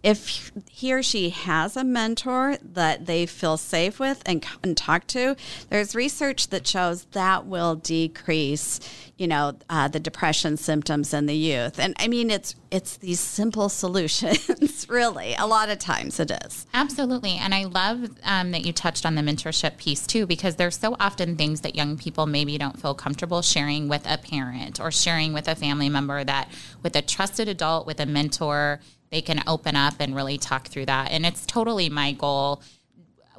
if 0.04 0.52
he 0.70 0.94
or 0.94 1.04
she 1.04 1.30
has 1.30 1.76
a 1.76 1.84
mentor 1.84 2.58
that 2.62 3.06
they 3.06 3.26
feel 3.26 3.58
safe 3.58 4.00
with 4.00 4.22
and, 4.26 4.46
and 4.64 4.78
talk 4.78 5.08
to, 5.08 5.36
there's 5.70 5.96
research 5.96 6.50
that 6.50 6.66
shows 6.66 7.06
that 7.12 7.46
will 7.46 7.76
decrease, 7.76 8.80
you 9.18 9.28
know, 9.28 9.58
uh, 9.70 9.88
the 9.88 10.00
depression 10.00 10.56
symptoms 10.56 11.14
in 11.14 11.26
the 11.26 11.36
youth. 11.36 11.80
And 11.80 11.96
I 12.00 12.08
mean, 12.08 12.30
it's 12.30 12.56
it's 12.72 12.98
these 12.98 13.20
simple 13.20 13.68
solutions, 13.70 14.88
really. 14.90 15.36
A 15.38 15.48
lot 15.48 15.70
of 15.70 15.80
times 15.80 16.20
it 16.20 16.32
is. 16.46 16.66
Absolutely, 16.74 17.32
and 17.32 17.54
I 17.54 17.66
love 17.66 18.10
um, 18.24 18.52
that 18.52 18.66
you 18.66 18.72
touched 18.72 19.06
on 19.06 19.16
the 19.16 19.22
mentorship 19.22 19.78
piece 19.78 20.08
too, 20.08 20.26
because 20.26 20.56
there's 20.56 20.78
so 20.78 20.96
often 21.00 21.36
things 21.36 21.62
that 21.62 21.76
young 21.76 21.98
people 21.98 22.26
maybe 22.26 22.58
don't 22.58 22.80
feel 22.80 22.94
comfortable 22.94 23.42
sharing 23.42 23.90
with 23.90 24.06
a 24.06 24.18
parent 24.18 24.80
or 24.80 24.92
sharing 24.92 25.34
with 25.34 25.48
a 25.48 25.56
family 25.56 25.90
member 25.90 26.24
that 26.24 26.50
with 26.84 26.96
a 26.96 27.02
trusted 27.02 27.48
adult, 27.48 27.86
with 27.86 28.00
a 28.00 28.06
mentor 28.06 28.80
they 29.12 29.22
can 29.22 29.44
open 29.48 29.76
up 29.76 29.96
and 30.00 30.16
really 30.16 30.38
talk 30.38 30.68
through 30.68 30.86
that. 30.86 31.12
And 31.12 31.26
it's 31.26 31.46
totally 31.46 31.90
my 31.90 32.12
goal 32.12 32.62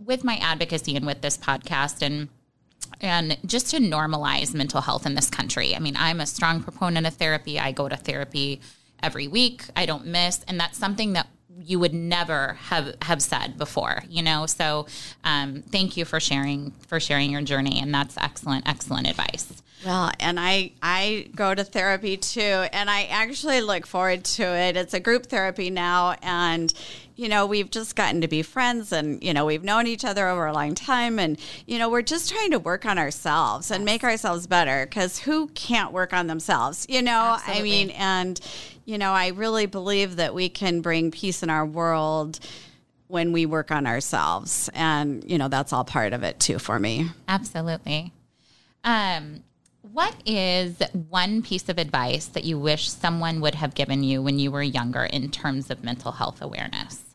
with 0.04 0.24
my 0.24 0.37
advocacy 0.37 0.96
and 0.96 1.06
with 1.06 1.20
this 1.20 1.37
podcast 1.37 2.02
and 2.02 2.28
and 3.00 3.38
just 3.46 3.70
to 3.70 3.78
normalize 3.78 4.54
mental 4.54 4.80
health 4.80 5.06
in 5.06 5.14
this 5.14 5.30
country. 5.30 5.74
I 5.74 5.78
mean, 5.78 5.96
I'm 5.96 6.20
a 6.20 6.26
strong 6.26 6.62
proponent 6.62 7.06
of 7.06 7.14
therapy. 7.14 7.59
I 7.59 7.72
go 7.72 7.88
to 7.88 7.96
therapy 7.96 8.61
every 9.02 9.28
week. 9.28 9.64
I 9.76 9.87
don't 9.87 10.06
miss, 10.06 10.44
and 10.48 10.59
that's 10.59 10.78
something 10.78 11.12
that 11.14 11.28
you 11.64 11.79
would 11.79 11.94
never 11.94 12.55
have 12.55 12.94
have 13.03 13.23
said 13.23 13.59
before 13.59 14.03
you 14.09 14.23
know 14.23 14.46
so 14.46 14.87
um, 15.25 15.62
thank 15.70 15.96
you 15.96 16.05
for 16.05 16.20
sharing 16.20 16.70
for 16.87 17.01
sharing 17.01 17.31
your 17.31 17.42
journey 17.42 17.81
and 17.81 17.94
that's 17.94 18.16
excellent 18.18 18.66
excellent 18.68 19.07
advice 19.07 19.62
well, 19.85 20.11
and 20.20 20.38
I 20.38 20.73
I 20.83 21.29
go 21.35 21.55
to 21.55 21.64
therapy 21.64 22.18
too, 22.18 22.40
and 22.40 22.90
I 22.90 23.05
actually 23.05 23.62
look 23.62 23.87
forward 23.87 24.25
to 24.25 24.42
it. 24.42 24.77
It's 24.77 24.92
a 24.92 25.01
group 25.01 25.27
therapy 25.27 25.70
now, 25.70 26.16
and 26.23 26.73
you 27.20 27.28
know 27.28 27.44
we've 27.44 27.70
just 27.70 27.96
gotten 27.96 28.22
to 28.22 28.28
be 28.28 28.40
friends, 28.40 28.92
and 28.92 29.22
you 29.22 29.35
know 29.35 29.44
we've 29.44 29.62
known 29.62 29.87
each 29.87 30.06
other 30.06 30.26
over 30.26 30.46
a 30.46 30.54
long 30.54 30.74
time, 30.74 31.18
and 31.18 31.38
you 31.66 31.78
know 31.78 31.90
we're 31.90 32.00
just 32.00 32.30
trying 32.30 32.50
to 32.52 32.59
work 32.59 32.87
on 32.87 32.98
ourselves 32.98 33.70
and 33.70 33.85
make 33.85 34.02
ourselves 34.02 34.46
better. 34.46 34.87
Because 34.87 35.18
who 35.18 35.48
can't 35.48 35.92
work 35.92 36.14
on 36.14 36.28
themselves? 36.28 36.87
You 36.88 37.02
know, 37.02 37.37
Absolutely. 37.38 37.61
I 37.61 37.62
mean, 37.62 37.90
and 37.90 38.40
you 38.87 38.96
know 38.96 39.12
I 39.12 39.28
really 39.28 39.66
believe 39.66 40.16
that 40.16 40.33
we 40.35 40.48
can 40.48 40.80
bring 40.80 41.11
peace 41.11 41.42
in 41.42 41.50
our 41.50 41.66
world 41.66 42.40
when 43.09 43.33
we 43.33 43.44
work 43.44 43.70
on 43.70 43.87
ourselves, 43.87 44.70
and 44.72 45.22
you 45.30 45.37
know 45.37 45.48
that's 45.48 45.74
all 45.74 45.85
part 45.85 46.14
of 46.14 46.22
it 46.22 46.40
too 46.40 46.59
for 46.59 46.78
me. 46.78 47.11
Absolutely. 47.28 48.14
Um, 48.83 49.42
what 49.92 50.14
is 50.24 50.78
one 51.11 51.42
piece 51.42 51.68
of 51.68 51.76
advice 51.76 52.26
that 52.28 52.44
you 52.44 52.59
wish 52.59 52.88
someone 52.88 53.42
would 53.42 53.56
have 53.56 53.74
given 53.74 54.02
you 54.02 54.22
when 54.22 54.38
you 54.38 54.50
were 54.50 54.62
younger 54.62 55.04
in 55.04 55.30
terms 55.30 55.70
of 55.70 55.85
mental 55.85 56.12
health 56.12 56.40
awareness? 56.40 57.10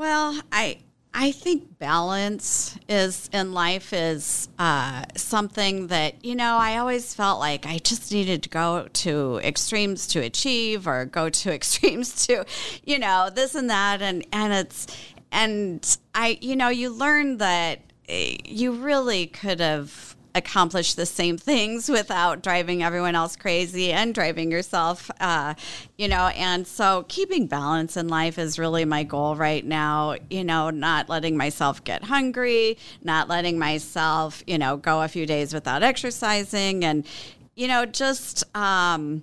Well, 0.00 0.40
I 0.50 0.78
I 1.12 1.30
think 1.30 1.78
balance 1.78 2.74
is 2.88 3.28
in 3.34 3.52
life 3.52 3.92
is 3.92 4.48
uh, 4.58 5.04
something 5.14 5.88
that 5.88 6.24
you 6.24 6.34
know 6.34 6.56
I 6.56 6.78
always 6.78 7.12
felt 7.12 7.38
like 7.38 7.66
I 7.66 7.76
just 7.76 8.10
needed 8.10 8.42
to 8.44 8.48
go 8.48 8.88
to 8.90 9.40
extremes 9.44 10.06
to 10.06 10.20
achieve 10.20 10.88
or 10.88 11.04
go 11.04 11.28
to 11.28 11.52
extremes 11.54 12.26
to 12.28 12.46
you 12.82 12.98
know 12.98 13.28
this 13.28 13.54
and 13.54 13.68
that. 13.68 14.00
And 14.00 14.26
and 14.32 14.54
it's 14.54 14.86
and 15.30 15.98
I 16.14 16.38
you 16.40 16.56
know 16.56 16.70
you 16.70 16.88
learn 16.88 17.36
that 17.36 17.80
eh, 18.08 18.38
you 18.46 18.72
really 18.72 19.26
could 19.26 19.60
have 19.60 20.16
accomplish 20.34 20.94
the 20.94 21.06
same 21.06 21.36
things 21.36 21.88
without 21.88 22.42
driving 22.42 22.82
everyone 22.82 23.14
else 23.14 23.36
crazy 23.36 23.92
and 23.92 24.14
driving 24.14 24.50
yourself, 24.50 25.10
uh, 25.20 25.54
you 25.98 26.08
know. 26.08 26.28
And 26.28 26.66
so, 26.66 27.04
keeping 27.08 27.46
balance 27.46 27.96
in 27.96 28.08
life 28.08 28.38
is 28.38 28.58
really 28.58 28.84
my 28.84 29.02
goal 29.02 29.36
right 29.36 29.64
now. 29.64 30.16
You 30.28 30.44
know, 30.44 30.70
not 30.70 31.08
letting 31.08 31.36
myself 31.36 31.82
get 31.84 32.04
hungry, 32.04 32.78
not 33.02 33.28
letting 33.28 33.58
myself, 33.58 34.42
you 34.46 34.58
know, 34.58 34.76
go 34.76 35.02
a 35.02 35.08
few 35.08 35.26
days 35.26 35.52
without 35.52 35.82
exercising, 35.82 36.84
and 36.84 37.06
you 37.54 37.68
know, 37.68 37.86
just. 37.86 38.44
Um, 38.56 39.22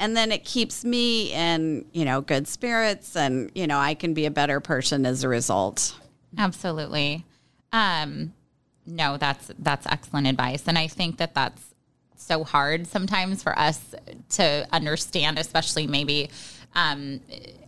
and 0.00 0.16
then 0.16 0.30
it 0.30 0.44
keeps 0.44 0.84
me 0.84 1.32
in, 1.32 1.84
you 1.92 2.04
know, 2.04 2.20
good 2.20 2.46
spirits, 2.46 3.16
and 3.16 3.50
you 3.54 3.66
know, 3.66 3.78
I 3.78 3.94
can 3.94 4.14
be 4.14 4.26
a 4.26 4.30
better 4.30 4.60
person 4.60 5.04
as 5.04 5.24
a 5.24 5.28
result. 5.28 5.98
Absolutely. 6.36 7.24
Um, 7.72 8.32
no, 8.88 9.16
that's 9.16 9.50
that's 9.58 9.86
excellent 9.86 10.26
advice, 10.26 10.64
and 10.66 10.78
I 10.78 10.88
think 10.88 11.18
that 11.18 11.34
that's 11.34 11.62
so 12.16 12.42
hard 12.42 12.86
sometimes 12.86 13.42
for 13.42 13.56
us 13.58 13.94
to 14.30 14.66
understand, 14.72 15.38
especially 15.38 15.86
maybe 15.86 16.30
um, 16.74 17.20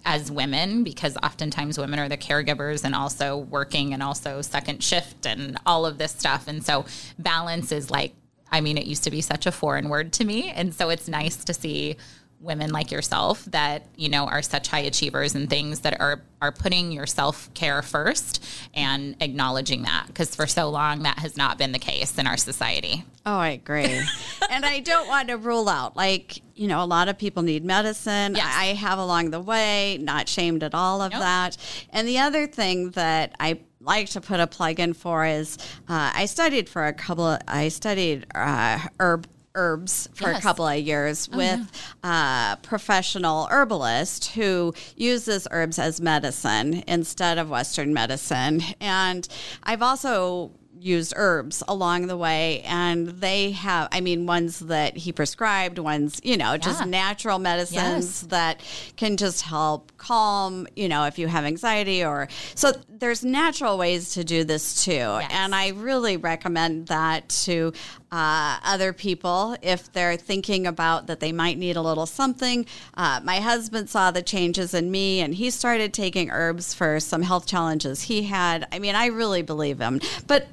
as 0.05 0.31
women, 0.31 0.83
because 0.83 1.17
oftentimes 1.23 1.79
women 1.79 1.99
are 1.99 2.09
the 2.09 2.17
caregivers 2.17 2.85
and 2.85 2.95
also 2.95 3.37
working 3.37 3.95
and 3.95 4.03
also 4.03 4.43
second 4.43 4.83
shift 4.83 5.27
and 5.27 5.57
all 5.67 5.87
of 5.87 5.99
this 5.99 6.13
stuff, 6.13 6.49
and 6.49 6.65
so 6.65 6.85
balance 7.19 7.73
is 7.73 7.91
like. 7.91 8.15
I 8.53 8.61
mean, 8.61 8.77
it 8.79 8.87
used 8.87 9.05
to 9.05 9.13
be 9.13 9.21
such 9.21 9.47
a 9.47 9.53
foreign 9.53 9.89
word 9.89 10.13
to 10.15 10.25
me. 10.25 10.51
And 10.51 10.75
so 10.75 10.89
it's 10.89 11.07
nice 11.07 11.45
to 11.45 11.55
see 11.55 11.97
women 12.41 12.71
like 12.71 12.91
yourself 12.91 13.45
that 13.47 13.87
you 13.97 14.09
know 14.09 14.27
are 14.27 14.41
such 14.41 14.69
high 14.69 14.81
achievers 14.81 15.35
and 15.35 15.51
things 15.51 15.81
that 15.81 16.01
are 16.01 16.23
are 16.41 16.51
putting 16.51 16.91
your 16.91 17.07
self-care 17.07 17.83
first 17.83 18.43
and 18.73 19.15
acknowledging 19.21 19.83
that 19.83 20.07
because 20.07 20.35
for 20.35 20.47
so 20.47 20.71
long 20.71 21.03
that 21.03 21.19
has 21.19 21.37
not 21.37 21.59
been 21.59 21.73
the 21.73 21.79
case 21.79 22.17
in 22.19 22.27
our 22.27 22.39
society 22.39 23.05
oh 23.27 23.37
i 23.37 23.51
agree 23.51 24.01
and 24.51 24.65
i 24.65 24.81
don't 24.81 25.07
want 25.07 25.29
to 25.29 25.37
rule 25.37 25.69
out 25.69 25.97
like 25.97 26.41
you 26.55 26.67
know 26.67 26.83
a 26.83 26.87
lot 26.87 27.09
of 27.09 27.19
people 27.19 27.43
need 27.43 27.63
medicine 27.63 28.35
yes. 28.35 28.55
i 28.57 28.67
have 28.67 28.99
along 28.99 29.31
the 29.31 29.41
way 29.41 29.99
not 30.01 30.27
shamed 30.27 30.63
at 30.63 30.75
all 30.75 31.03
of 31.03 31.13
nope. 31.13 31.21
that 31.21 31.57
and 31.91 32.09
the 32.09 32.19
other 32.19 32.47
thing 32.47 32.91
that 32.93 33.35
i 33.39 33.59
like 33.83 34.09
to 34.11 34.21
put 34.21 34.41
a 34.41 34.47
plug 34.47 34.79
in 34.79 34.93
for 34.93 35.25
is 35.25 35.57
uh, 35.89 36.13
I 36.15 36.27
studied 36.27 36.69
for 36.69 36.87
a 36.87 36.93
couple 36.93 37.25
of, 37.25 37.41
I 37.49 37.69
studied 37.69 38.27
uh, 38.35 38.79
herb 38.99 39.27
herbs 39.55 40.09
for 40.15 40.31
yes. 40.31 40.39
a 40.39 40.43
couple 40.43 40.67
of 40.67 40.79
years 40.79 41.29
oh, 41.33 41.37
with 41.37 41.83
yeah. 42.05 42.53
a 42.53 42.57
professional 42.59 43.47
herbalist 43.51 44.33
who 44.33 44.75
uses 44.97 45.47
herbs 45.51 45.79
as 45.79 46.01
medicine 46.01 46.85
instead 46.87 47.39
of 47.39 47.51
Western 47.51 47.93
medicine. 47.93 48.63
And 48.81 49.27
I've 49.63 49.83
also 49.83 50.53
used 50.81 51.13
herbs 51.17 51.63
along 51.69 52.07
the 52.07 52.17
way 52.17 52.63
and 52.63 53.09
they 53.09 53.51
have 53.51 53.89
i 53.93 54.01
mean 54.01 54.27
ones 54.27 54.61
that 54.61 54.97
he 54.97 55.13
prescribed 55.13 55.79
ones 55.79 56.21
you 56.25 56.37
know 56.37 56.57
just 56.57 56.87
natural 56.87 57.39
medicines 57.39 57.75
yes. 57.75 58.21
that 58.23 58.61
can 58.97 59.17
just 59.17 59.43
help 59.43 59.93
calm 59.99 60.67
you 60.75 60.89
know 60.89 61.05
if 61.05 61.19
you 61.19 61.27
have 61.27 61.45
anxiety 61.45 62.05
or 62.05 62.29
so 62.55 62.73
there's 62.89 63.25
natural 63.25 63.77
ways 63.77 64.15
to 64.15 64.25
do 64.25 64.43
this 64.43 64.85
too 64.85 64.93
yes. 64.93 65.31
and 65.33 65.55
i 65.55 65.69
really 65.69 66.17
recommend 66.17 66.87
that 66.87 67.29
to 67.29 67.73
uh, 68.13 68.59
other 68.65 68.93
people 68.93 69.57
if 69.63 69.93
they're 69.93 70.17
thinking 70.17 70.67
about 70.67 71.07
that 71.07 71.21
they 71.21 71.33
might 71.33 71.59
need 71.59 71.77
a 71.77 71.83
little 71.83 72.07
something. 72.07 72.67
Uh, 72.95 73.21
my 73.23 73.37
husband 73.37 73.89
saw 73.89 74.11
the 74.11 74.23
changes 74.23 74.75
in 74.75 74.91
me 74.91 75.21
and 75.21 75.35
he 75.35 75.51
started 75.51 75.95
taking 75.95 76.31
herbs 76.31 76.75
for 76.75 76.99
some 76.99 77.23
health 77.23 77.47
challenges 77.47 78.03
he 78.03 78.23
had. 78.23 78.67
I 78.73 78.79
mean, 78.79 78.95
I 78.95 79.07
really 79.07 79.43
believe 79.43 79.79
him. 79.79 80.01
But 80.27 80.49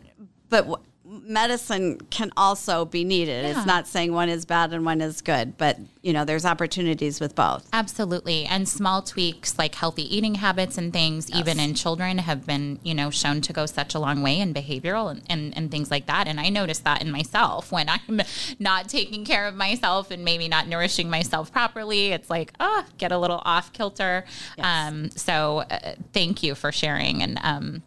but 0.49 0.81
medicine 1.09 1.99
can 2.09 2.31
also 2.35 2.85
be 2.85 3.03
needed. 3.03 3.45
Yeah. 3.45 3.57
It's 3.57 3.65
not 3.65 3.87
saying 3.87 4.13
one 4.13 4.29
is 4.29 4.45
bad 4.45 4.73
and 4.73 4.85
one 4.85 5.01
is 5.01 5.21
good, 5.21 5.57
but 5.57 5.77
you 6.01 6.13
know, 6.13 6.25
there's 6.25 6.45
opportunities 6.45 7.19
with 7.19 7.35
both. 7.35 7.67
Absolutely. 7.71 8.45
And 8.45 8.67
small 8.67 9.01
tweaks 9.01 9.57
like 9.57 9.75
healthy 9.75 10.15
eating 10.15 10.35
habits 10.35 10.77
and 10.77 10.91
things, 10.91 11.29
yes. 11.29 11.39
even 11.39 11.59
in 11.59 11.73
children, 11.75 12.17
have 12.19 12.45
been, 12.45 12.79
you 12.83 12.93
know, 12.93 13.09
shown 13.09 13.41
to 13.41 13.53
go 13.53 13.65
such 13.65 13.95
a 13.95 13.99
long 13.99 14.21
way 14.21 14.39
in 14.39 14.53
behavioral 14.53 15.09
and, 15.09 15.21
and, 15.29 15.55
and 15.55 15.71
things 15.71 15.89
like 15.89 16.07
that. 16.07 16.27
And 16.27 16.39
I 16.39 16.49
notice 16.49 16.79
that 16.79 17.01
in 17.01 17.11
myself 17.11 17.71
when 17.71 17.87
I'm 17.89 18.21
not 18.59 18.89
taking 18.89 19.23
care 19.23 19.47
of 19.47 19.55
myself 19.55 20.11
and 20.11 20.25
maybe 20.25 20.47
not 20.47 20.67
nourishing 20.67 21.09
myself 21.09 21.51
properly. 21.51 22.07
It's 22.07 22.29
like, 22.29 22.53
oh, 22.59 22.83
get 22.97 23.11
a 23.11 23.17
little 23.17 23.41
off 23.45 23.71
kilter. 23.73 24.25
Yes. 24.57 24.65
Um, 24.65 25.11
so 25.11 25.59
uh, 25.69 25.95
thank 26.13 26.43
you 26.43 26.55
for 26.55 26.71
sharing. 26.71 27.23
And 27.23 27.39
um, 27.43 27.83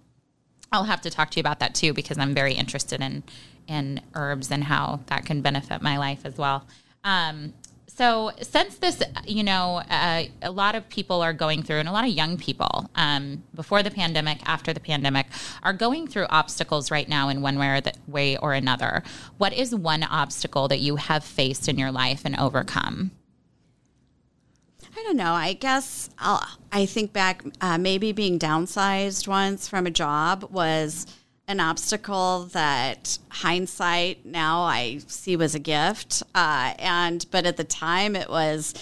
I'll 0.73 0.85
have 0.85 1.01
to 1.03 1.11
talk 1.11 1.31
to 1.33 1.37
you 1.37 1.41
about 1.41 1.61
that 1.61 1.75
too 1.75 1.93
because 1.93 2.19
I'm 2.19 2.35
very 2.35 2.55
interested 2.55 3.01
in 3.01 3.23
in 3.67 4.01
herbs 4.15 4.51
and 4.51 4.65
how 4.65 5.01
that 5.07 5.25
can 5.25 5.43
benefit 5.43 5.81
my 5.81 5.97
life 5.97 6.21
as 6.25 6.37
well. 6.37 6.67
Um, 7.05 7.55
so, 7.87 8.31
since 8.41 8.79
this, 8.79 9.03
you 9.27 9.43
know, 9.43 9.83
uh, 9.91 10.25
a 10.41 10.51
lot 10.51 10.75
of 10.75 10.89
people 10.89 11.21
are 11.21 11.35
going 11.35 11.63
through, 11.63 11.81
and 11.81 11.89
a 11.89 11.93
lot 11.93 12.05
of 12.05 12.11
young 12.11 12.39
people 12.39 12.89
um, 12.95 13.43
before 13.55 13.83
the 13.83 13.91
pandemic, 13.91 14.39
after 14.47 14.73
the 14.73 14.81
pandemic, 14.81 15.27
are 15.63 15.75
going 15.75 16.07
through 16.07 16.27
obstacles 16.31 16.91
right 16.91 17.09
now 17.09 17.29
in 17.29 17.43
one 17.43 17.59
way 17.59 17.69
or, 17.69 17.81
the, 17.83 17.93
way 18.07 18.37
or 18.39 18.55
another. 18.55 19.03
What 19.37 19.53
is 19.53 19.75
one 19.75 20.03
obstacle 20.03 20.67
that 20.69 20.79
you 20.79 20.97
have 20.97 21.23
faced 21.23 21.69
in 21.69 21.79
your 21.79 21.93
life 21.93 22.23
and 22.25 22.35
overcome? 22.39 23.11
I 25.01 25.03
don't 25.05 25.17
know. 25.17 25.33
I 25.33 25.55
guess 25.55 26.11
I'll, 26.19 26.47
I 26.71 26.85
think 26.85 27.15
back, 27.15 27.43
uh, 27.63 27.79
maybe 27.79 28.13
being 28.13 28.39
downsized 28.39 29.27
once 29.27 29.67
from 29.67 29.87
a 29.87 29.91
job 29.91 30.47
was 30.51 31.07
an 31.49 31.59
obstacle 31.59 32.51
that 32.53 33.19
hindsight 33.31 34.27
now 34.27 34.61
I 34.61 34.99
see 35.07 35.37
was 35.37 35.55
a 35.55 35.59
gift. 35.59 36.23
Uh, 36.35 36.75
and, 36.79 37.25
but 37.31 37.47
at 37.47 37.57
the 37.57 37.65
time 37.65 38.15
it 38.15 38.29
was, 38.29 38.75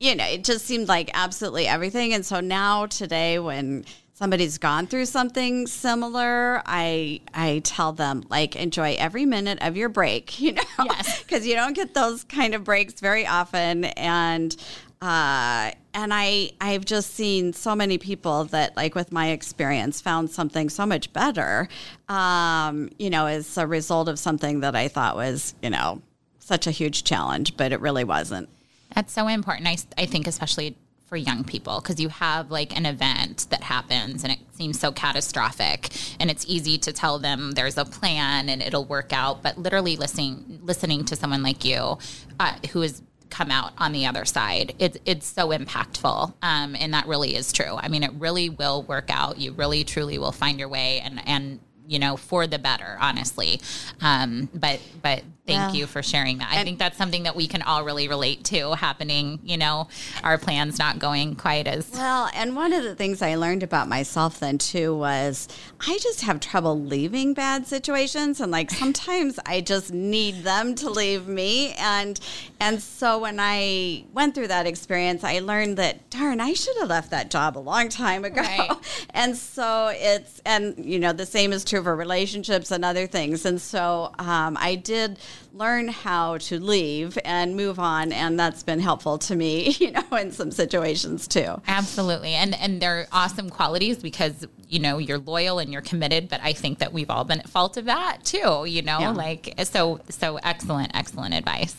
you 0.00 0.14
know, 0.14 0.24
it 0.24 0.42
just 0.42 0.64
seemed 0.64 0.88
like 0.88 1.10
absolutely 1.12 1.66
everything. 1.66 2.14
And 2.14 2.24
so 2.24 2.40
now 2.40 2.86
today, 2.86 3.38
when 3.38 3.84
somebody's 4.14 4.56
gone 4.56 4.86
through 4.86 5.04
something 5.04 5.66
similar, 5.66 6.62
I 6.64 7.20
I 7.34 7.60
tell 7.62 7.92
them 7.92 8.24
like 8.30 8.56
enjoy 8.56 8.96
every 8.98 9.26
minute 9.26 9.58
of 9.60 9.76
your 9.76 9.88
break, 9.88 10.40
you 10.40 10.54
know, 10.54 10.62
yes, 10.78 11.22
because 11.22 11.46
you 11.46 11.54
don't 11.54 11.74
get 11.74 11.94
those 11.94 12.24
kind 12.24 12.54
of 12.54 12.64
breaks 12.64 13.00
very 13.00 13.26
often, 13.26 13.84
and 13.84 14.56
uh, 15.00 15.70
and 15.94 16.12
I 16.12 16.50
I've 16.60 16.84
just 16.84 17.14
seen 17.14 17.52
so 17.52 17.74
many 17.76 17.98
people 17.98 18.44
that 18.46 18.76
like 18.76 18.94
with 18.94 19.12
my 19.12 19.28
experience 19.28 20.00
found 20.00 20.30
something 20.30 20.68
so 20.68 20.86
much 20.86 21.12
better, 21.12 21.68
um, 22.08 22.90
you 22.98 23.10
know, 23.10 23.26
as 23.26 23.56
a 23.56 23.66
result 23.66 24.08
of 24.08 24.18
something 24.18 24.60
that 24.60 24.74
I 24.74 24.88
thought 24.88 25.16
was 25.16 25.54
you 25.62 25.70
know 25.70 26.02
such 26.40 26.66
a 26.66 26.70
huge 26.70 27.04
challenge, 27.04 27.56
but 27.56 27.72
it 27.72 27.80
really 27.80 28.04
wasn't. 28.04 28.48
That's 28.94 29.12
so 29.12 29.28
important. 29.28 29.68
I 29.68 29.76
I 29.96 30.06
think 30.06 30.26
especially 30.26 30.76
for 31.08 31.16
young 31.16 31.42
people 31.42 31.80
because 31.80 31.98
you 31.98 32.10
have 32.10 32.50
like 32.50 32.76
an 32.76 32.84
event 32.84 33.46
that 33.48 33.62
happens 33.62 34.24
and 34.24 34.32
it 34.32 34.38
seems 34.52 34.78
so 34.78 34.92
catastrophic 34.92 35.88
and 36.20 36.30
it's 36.30 36.44
easy 36.46 36.76
to 36.76 36.92
tell 36.92 37.18
them 37.18 37.52
there's 37.52 37.78
a 37.78 37.84
plan 37.86 38.50
and 38.50 38.60
it'll 38.60 38.84
work 38.84 39.10
out 39.10 39.42
but 39.42 39.56
literally 39.56 39.96
listening 39.96 40.60
listening 40.62 41.06
to 41.06 41.16
someone 41.16 41.42
like 41.42 41.64
you 41.64 41.96
uh, 42.38 42.52
who 42.72 42.82
is 42.82 43.00
come 43.30 43.50
out 43.50 43.72
on 43.78 43.92
the 43.92 44.06
other 44.06 44.24
side. 44.24 44.74
It's 44.78 44.98
it's 45.04 45.26
so 45.26 45.48
impactful, 45.48 46.34
um, 46.42 46.76
and 46.78 46.94
that 46.94 47.06
really 47.06 47.34
is 47.34 47.52
true. 47.52 47.76
I 47.76 47.88
mean, 47.88 48.02
it 48.02 48.12
really 48.14 48.48
will 48.48 48.82
work 48.82 49.10
out. 49.10 49.38
You 49.38 49.52
really 49.52 49.84
truly 49.84 50.18
will 50.18 50.32
find 50.32 50.58
your 50.58 50.68
way, 50.68 51.00
and 51.00 51.20
and 51.26 51.60
you 51.86 51.98
know 51.98 52.16
for 52.16 52.46
the 52.46 52.58
better, 52.58 52.96
honestly. 53.00 53.60
Um, 54.00 54.48
but 54.54 54.80
but 55.02 55.22
thank 55.48 55.74
yeah. 55.74 55.80
you 55.80 55.86
for 55.86 56.02
sharing 56.02 56.38
that. 56.38 56.50
I 56.52 56.56
and, 56.56 56.64
think 56.64 56.78
that's 56.78 56.98
something 56.98 57.22
that 57.22 57.34
we 57.34 57.48
can 57.48 57.62
all 57.62 57.82
really 57.84 58.06
relate 58.06 58.44
to 58.44 58.72
happening, 58.72 59.40
you 59.42 59.56
know, 59.56 59.88
our 60.22 60.36
plans 60.36 60.78
not 60.78 60.98
going 60.98 61.34
quite 61.36 61.66
as 61.66 61.90
well. 61.90 62.28
And 62.34 62.54
one 62.54 62.72
of 62.72 62.84
the 62.84 62.94
things 62.94 63.22
I 63.22 63.34
learned 63.36 63.62
about 63.62 63.88
myself 63.88 64.38
then 64.38 64.58
too 64.58 64.96
was 64.96 65.48
I 65.80 65.98
just 66.02 66.20
have 66.20 66.40
trouble 66.40 66.78
leaving 66.78 67.32
bad 67.32 67.66
situations. 67.66 68.40
And 68.40 68.52
like 68.52 68.70
sometimes 68.82 69.38
I 69.46 69.62
just 69.62 69.92
need 69.92 70.44
them 70.44 70.74
to 70.76 70.90
leave 70.90 71.26
me. 71.26 71.72
And, 71.78 72.20
and 72.60 72.82
so 72.82 73.18
when 73.18 73.38
I 73.40 74.04
went 74.12 74.34
through 74.34 74.48
that 74.48 74.66
experience, 74.66 75.24
I 75.24 75.38
learned 75.38 75.78
that, 75.78 76.10
darn, 76.10 76.40
I 76.40 76.52
should 76.52 76.76
have 76.78 76.90
left 76.90 77.10
that 77.10 77.30
job 77.30 77.56
a 77.56 77.60
long 77.60 77.88
time 77.88 78.24
ago. 78.24 78.42
Right. 78.42 78.70
And 79.14 79.36
so 79.36 79.90
it's, 79.94 80.40
and, 80.44 80.84
you 80.84 80.98
know, 80.98 81.12
the 81.12 81.26
same 81.26 81.52
is 81.52 81.64
true 81.64 81.82
for 81.82 81.96
relationships 81.96 82.70
and 82.70 82.84
other 82.84 83.06
things. 83.06 83.44
And 83.44 83.60
so 83.60 84.12
um, 84.18 84.56
I 84.60 84.74
did 84.76 85.18
learn 85.52 85.88
how 85.88 86.38
to 86.38 86.60
leave 86.60 87.18
and 87.24 87.56
move 87.56 87.78
on 87.78 88.12
and 88.12 88.38
that's 88.38 88.62
been 88.62 88.80
helpful 88.80 89.18
to 89.18 89.34
me 89.34 89.70
you 89.78 89.90
know 89.90 90.04
in 90.12 90.30
some 90.30 90.50
situations 90.50 91.26
too 91.26 91.60
absolutely 91.66 92.34
and 92.34 92.54
and 92.56 92.80
they're 92.80 93.06
awesome 93.12 93.50
qualities 93.50 93.98
because 93.98 94.46
you 94.68 94.78
know 94.78 94.98
you're 94.98 95.18
loyal 95.18 95.58
and 95.58 95.72
you're 95.72 95.82
committed 95.82 96.28
but 96.28 96.40
i 96.42 96.52
think 96.52 96.78
that 96.78 96.92
we've 96.92 97.10
all 97.10 97.24
been 97.24 97.40
at 97.40 97.48
fault 97.48 97.76
of 97.76 97.86
that 97.86 98.18
too 98.24 98.64
you 98.66 98.82
know 98.82 98.98
yeah. 99.00 99.10
like 99.10 99.54
so 99.64 100.00
so 100.08 100.36
excellent 100.42 100.90
excellent 100.94 101.34
advice 101.34 101.76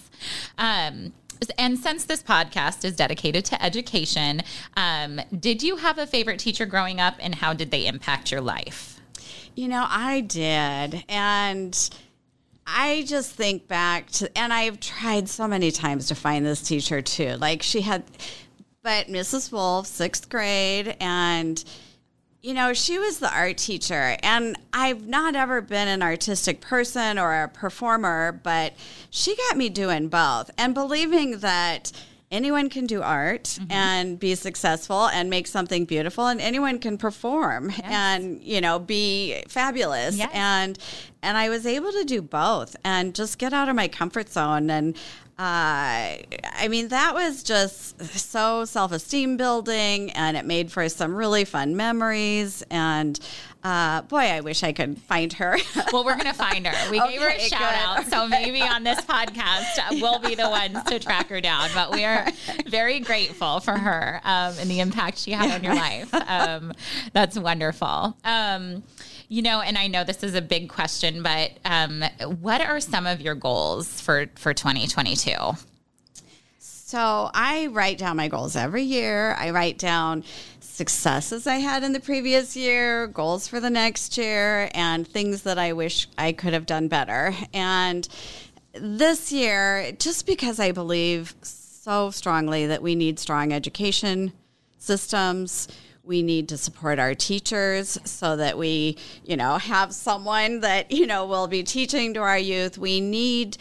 um 0.58 1.12
and 1.58 1.78
since 1.80 2.06
this 2.06 2.22
podcast 2.22 2.84
is 2.84 2.96
dedicated 2.96 3.46
to 3.46 3.64
education, 3.64 4.42
um, 4.76 5.22
did 5.40 5.64
you 5.64 5.78
have 5.78 5.98
a 5.98 6.06
favorite 6.06 6.40
teacher 6.40 6.66
growing 6.66 7.00
up 7.00 7.16
and 7.20 7.36
how 7.36 7.54
did 7.54 7.72
they 7.72 7.88
impact 7.88 8.32
your 8.32 8.42
life? 8.42 9.00
You 9.56 9.68
know, 9.68 9.86
I 9.88 10.22
did. 10.22 11.04
And 11.08 11.90
I 12.72 13.04
just 13.08 13.32
think 13.32 13.68
back 13.68 14.10
to, 14.12 14.38
and 14.38 14.54
I've 14.54 14.80
tried 14.80 15.28
so 15.28 15.48
many 15.48 15.72
times 15.72 16.08
to 16.08 16.16
find 16.16 16.46
this 16.46 16.62
teacher 16.62 17.02
too. 17.02 17.36
Like 17.38 17.64
she 17.64 17.82
had, 17.82 18.04
but 18.84 19.08
Mrs. 19.08 19.52
Wolf, 19.52 19.88
sixth 19.88 20.30
grade, 20.30 20.96
and 21.00 21.64
you 22.42 22.54
know, 22.54 22.74
she 22.74 22.98
was 22.98 23.20
the 23.20 23.34
art 23.34 23.58
teacher. 23.58 24.16
And 24.24 24.56
I've 24.72 25.08
not 25.08 25.36
ever 25.36 25.62
been 25.62 25.88
an 25.88 26.02
artistic 26.02 26.62
person 26.62 27.20
or 27.20 27.44
a 27.44 27.48
performer, 27.50 28.40
but 28.44 28.74
she 29.10 29.36
got 29.36 29.58
me 29.58 29.70
doing 29.70 30.08
both 30.08 30.50
and 30.58 30.74
believing 30.74 31.40
that 31.40 31.92
anyone 32.32 32.70
can 32.70 32.86
do 32.86 33.02
art 33.02 33.44
mm-hmm. 33.44 33.72
and 33.72 34.20
be 34.20 34.36
successful 34.36 35.08
and 35.08 35.30
make 35.30 35.48
something 35.48 35.86
beautiful 35.86 36.28
and 36.28 36.40
anyone 36.40 36.80
can 36.80 36.98
perform 36.98 37.70
yes. 37.70 37.82
and 37.84 38.42
you 38.44 38.62
know 38.62 38.80
be 38.80 39.44
fabulous 39.48 40.18
yes. 40.18 40.30
and 40.34 40.78
and 41.22 41.38
I 41.38 41.50
was 41.50 41.66
able 41.66 41.92
to 41.92 42.04
do 42.04 42.22
both 42.22 42.76
and 42.84 43.16
just 43.16 43.38
get 43.38 43.54
out 43.54 43.70
of 43.70 43.76
my 43.76 43.88
comfort 43.88 44.30
zone 44.30 44.70
and 44.70 44.96
uh, 45.40 46.18
I 46.22 46.68
mean, 46.70 46.90
that 46.90 47.14
was 47.14 47.44
just 47.44 48.04
so 48.20 48.66
self 48.66 48.92
esteem 48.92 49.38
building, 49.38 50.12
and 50.12 50.36
it 50.36 50.44
made 50.44 50.70
for 50.70 50.90
some 50.90 51.16
really 51.16 51.46
fun 51.46 51.78
memories. 51.78 52.62
And 52.70 53.18
uh, 53.64 54.02
boy, 54.02 54.18
I 54.18 54.42
wish 54.42 54.64
I 54.64 54.74
could 54.74 54.98
find 54.98 55.32
her. 55.32 55.58
well, 55.94 56.04
we're 56.04 56.18
going 56.18 56.26
to 56.26 56.34
find 56.34 56.68
her. 56.68 56.92
We 56.92 57.00
okay, 57.00 57.14
gave 57.14 57.22
her 57.22 57.30
a 57.30 57.40
shout 57.40 57.74
out. 57.74 58.08
So 58.08 58.28
maybe 58.28 58.62
on 58.62 58.84
this 58.84 59.00
podcast, 59.00 60.02
we'll 60.02 60.20
be 60.20 60.36
the 60.36 60.50
ones 60.50 60.84
to 60.84 61.00
track 61.00 61.30
her 61.30 61.40
down. 61.40 61.70
But 61.74 61.94
we 61.94 62.04
are 62.04 62.28
very 62.68 63.00
grateful 63.00 63.62
for 63.62 63.78
her 63.78 64.20
um, 64.26 64.56
and 64.60 64.70
the 64.70 64.82
impact 64.82 65.20
she 65.20 65.32
had 65.32 65.52
on 65.52 65.64
your 65.64 65.76
life. 65.88 66.14
Um, 66.14 66.74
that's 67.14 67.40
wonderful. 67.40 68.18
Um, 68.26 68.84
you 69.30 69.44
know, 69.44 69.62
and 69.62 69.78
I 69.78 69.88
know 69.88 70.04
this 70.04 70.24
is 70.24 70.34
a 70.34 70.42
big 70.42 70.68
question, 70.70 71.24
but 71.24 71.52
um, 71.64 72.04
what 72.42 72.62
are 72.62 72.80
some 72.80 73.06
of 73.06 73.22
your 73.22 73.36
goals 73.36 74.02
for 74.02 74.26
for 74.36 74.54
2022? 74.54 75.32
So 76.58 77.30
I 77.36 77.68
write 77.68 78.00
down 78.00 78.18
my 78.18 78.28
goals 78.28 78.56
every 78.56 78.82
year. 78.82 79.36
I 79.36 79.52
write 79.52 79.78
down 79.78 80.24
successes 80.60 81.46
I 81.46 81.58
had 81.58 81.84
in 81.84 81.94
the 81.94 82.00
previous 82.00 82.56
year, 82.56 83.06
goals 83.06 83.48
for 83.48 83.60
the 83.60 83.70
next 83.70 84.18
year, 84.18 84.72
and 84.74 85.08
things 85.08 85.44
that 85.44 85.60
I 85.60 85.74
wish 85.74 86.08
I 86.18 86.32
could 86.32 86.54
have 86.54 86.66
done 86.66 86.88
better. 86.88 87.36
And 87.54 88.08
this 88.74 89.32
year, 89.32 89.92
just 90.00 90.26
because 90.26 90.60
I 90.60 90.72
believe 90.72 91.36
so 91.44 92.10
strongly 92.10 92.66
that 92.66 92.82
we 92.82 92.96
need 92.96 93.20
strong 93.20 93.54
education 93.54 94.34
systems, 94.80 95.68
we 96.10 96.24
need 96.24 96.50
to 96.50 96.58
support 96.58 96.98
our 96.98 97.14
teachers 97.14 98.00
so 98.04 98.36
that 98.36 98.58
we, 98.58 98.98
you 99.24 99.38
know, 99.38 99.60
have 99.60 99.94
someone 99.94 100.60
that, 100.62 100.92
you 100.92 101.06
know, 101.06 101.28
will 101.28 101.48
be 101.48 101.62
teaching 101.62 102.16
to 102.16 102.20
our 102.20 102.38
youth. 102.38 102.80
We 102.80 103.00
need 103.00 103.58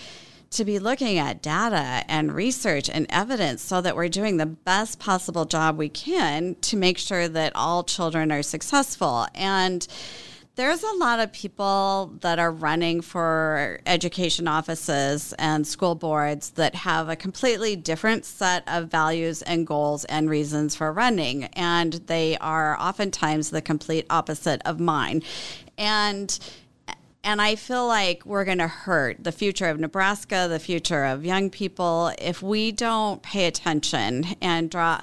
to 0.53 0.65
be 0.65 0.79
looking 0.79 1.19
at 1.19 1.43
data 1.43 2.05
and 2.09 2.33
research 2.33 2.89
and 2.89 3.07
evidence 3.11 3.61
so 3.61 3.83
that 3.83 3.95
we're 3.95 4.09
doing 4.09 4.39
the 4.39 4.47
best 4.47 4.99
possible 4.99 5.45
job 5.45 5.77
we 5.77 5.91
can 5.91 6.57
to 6.63 6.77
make 6.79 6.97
sure 6.97 7.29
that 7.29 7.55
all 7.55 7.85
children 7.85 8.33
are 8.33 8.43
successful. 8.43 9.27
And 9.35 9.87
there's 10.59 10.83
a 10.83 10.97
lot 10.97 11.21
of 11.21 11.33
people 11.33 12.13
that 12.21 12.41
are 12.41 12.51
running 12.51 13.01
for 13.01 13.79
education 13.87 14.49
offices 14.49 15.33
and 15.39 15.65
school 15.65 15.95
boards 15.95 16.51
that 16.51 16.75
have 16.75 17.09
a 17.09 17.15
completely 17.15 17.77
different 17.77 18.25
set 18.25 18.65
of 18.67 18.91
values 18.91 19.41
and 19.43 19.69
goals 19.69 20.05
and 20.07 20.29
reasons 20.29 20.75
for 20.75 20.93
running. 20.93 21.45
And 21.53 21.93
they 22.09 22.37
are 22.39 22.77
oftentimes 22.81 23.51
the 23.51 23.63
complete 23.63 24.05
opposite 24.11 24.61
of 24.65 24.81
mine. 24.81 25.23
And 25.79 26.37
and 27.23 27.41
I 27.41 27.55
feel 27.55 27.87
like 27.87 28.27
we're 28.27 28.45
going 28.45 28.59
to 28.59 28.69
hurt 28.69 29.23
the 29.23 29.33
future 29.33 29.67
of 29.67 29.79
Nebraska, 29.79 30.47
the 30.49 30.59
future 30.59 31.05
of 31.05 31.25
young 31.25 31.51
people, 31.51 32.11
if 32.19 32.43
we 32.43 32.73
don't 32.73 33.23
pay 33.23 33.47
attention 33.47 34.25
and 34.41 34.71
draw 34.71 35.03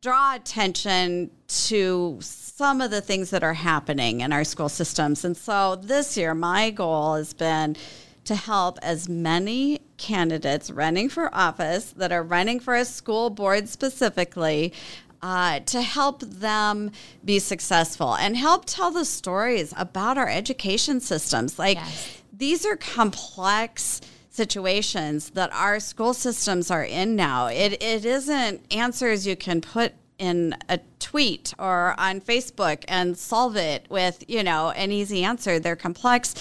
draw 0.00 0.36
attention 0.36 1.28
to 1.48 2.16
some 2.20 2.80
of 2.80 2.90
the 2.92 3.00
things 3.00 3.30
that 3.30 3.42
are 3.42 3.54
happening 3.54 4.20
in 4.20 4.32
our 4.32 4.44
school 4.44 4.68
systems. 4.68 5.24
And 5.24 5.36
so 5.36 5.74
this 5.74 6.16
year, 6.16 6.34
my 6.34 6.70
goal 6.70 7.16
has 7.16 7.34
been 7.34 7.76
to 8.24 8.36
help 8.36 8.78
as 8.80 9.08
many 9.08 9.80
candidates 9.96 10.70
running 10.70 11.08
for 11.08 11.34
office 11.34 11.90
that 11.96 12.12
are 12.12 12.22
running 12.22 12.60
for 12.60 12.76
a 12.76 12.84
school 12.84 13.28
board 13.30 13.68
specifically 13.68 14.72
uh, 15.20 15.58
to 15.60 15.82
help 15.82 16.20
them 16.20 16.92
be 17.24 17.40
successful 17.40 18.14
and 18.14 18.36
help 18.36 18.66
tell 18.66 18.92
the 18.92 19.04
stories 19.04 19.74
about 19.76 20.16
our 20.16 20.28
education 20.28 21.00
systems. 21.00 21.58
Like, 21.58 21.76
yes. 21.76 22.22
these 22.32 22.64
are 22.64 22.76
complex 22.76 24.00
situations 24.38 25.30
that 25.30 25.52
our 25.52 25.80
school 25.80 26.14
systems 26.14 26.70
are 26.70 26.84
in 26.84 27.16
now. 27.16 27.48
It, 27.48 27.82
it 27.82 28.04
isn't 28.04 28.62
answers 28.72 29.26
you 29.26 29.34
can 29.34 29.60
put 29.60 29.92
in 30.18 30.56
a 30.68 30.78
tweet 31.00 31.52
or 31.58 31.94
on 31.98 32.20
Facebook 32.20 32.84
and 32.86 33.18
solve 33.18 33.56
it 33.56 33.86
with, 33.90 34.22
you 34.28 34.44
know, 34.44 34.70
an 34.70 34.92
easy 34.92 35.24
answer. 35.24 35.58
They're 35.58 35.76
complex 35.76 36.36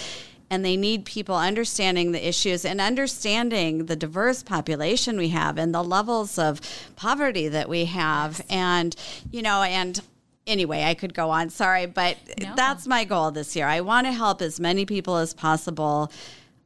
and 0.49 0.63
they 0.63 0.77
need 0.77 1.05
people 1.05 1.35
understanding 1.35 2.11
the 2.11 2.27
issues 2.27 2.65
and 2.65 2.79
understanding 2.79 3.87
the 3.87 3.95
diverse 3.95 4.43
population 4.43 5.17
we 5.17 5.29
have 5.29 5.57
and 5.57 5.73
the 5.73 5.83
levels 5.83 6.37
of 6.37 6.61
poverty 6.95 7.47
that 7.47 7.67
we 7.67 7.85
have 7.85 8.37
yes. 8.37 8.47
and 8.49 8.95
you 9.31 9.41
know 9.41 9.61
and 9.63 10.01
anyway 10.45 10.83
i 10.83 10.93
could 10.93 11.13
go 11.13 11.29
on 11.29 11.49
sorry 11.49 11.85
but 11.85 12.15
no. 12.39 12.53
that's 12.55 12.87
my 12.87 13.03
goal 13.03 13.29
this 13.29 13.57
year 13.57 13.67
i 13.67 13.81
want 13.81 14.07
to 14.07 14.13
help 14.13 14.41
as 14.41 14.57
many 14.57 14.85
people 14.85 15.17
as 15.17 15.33
possible 15.33 16.09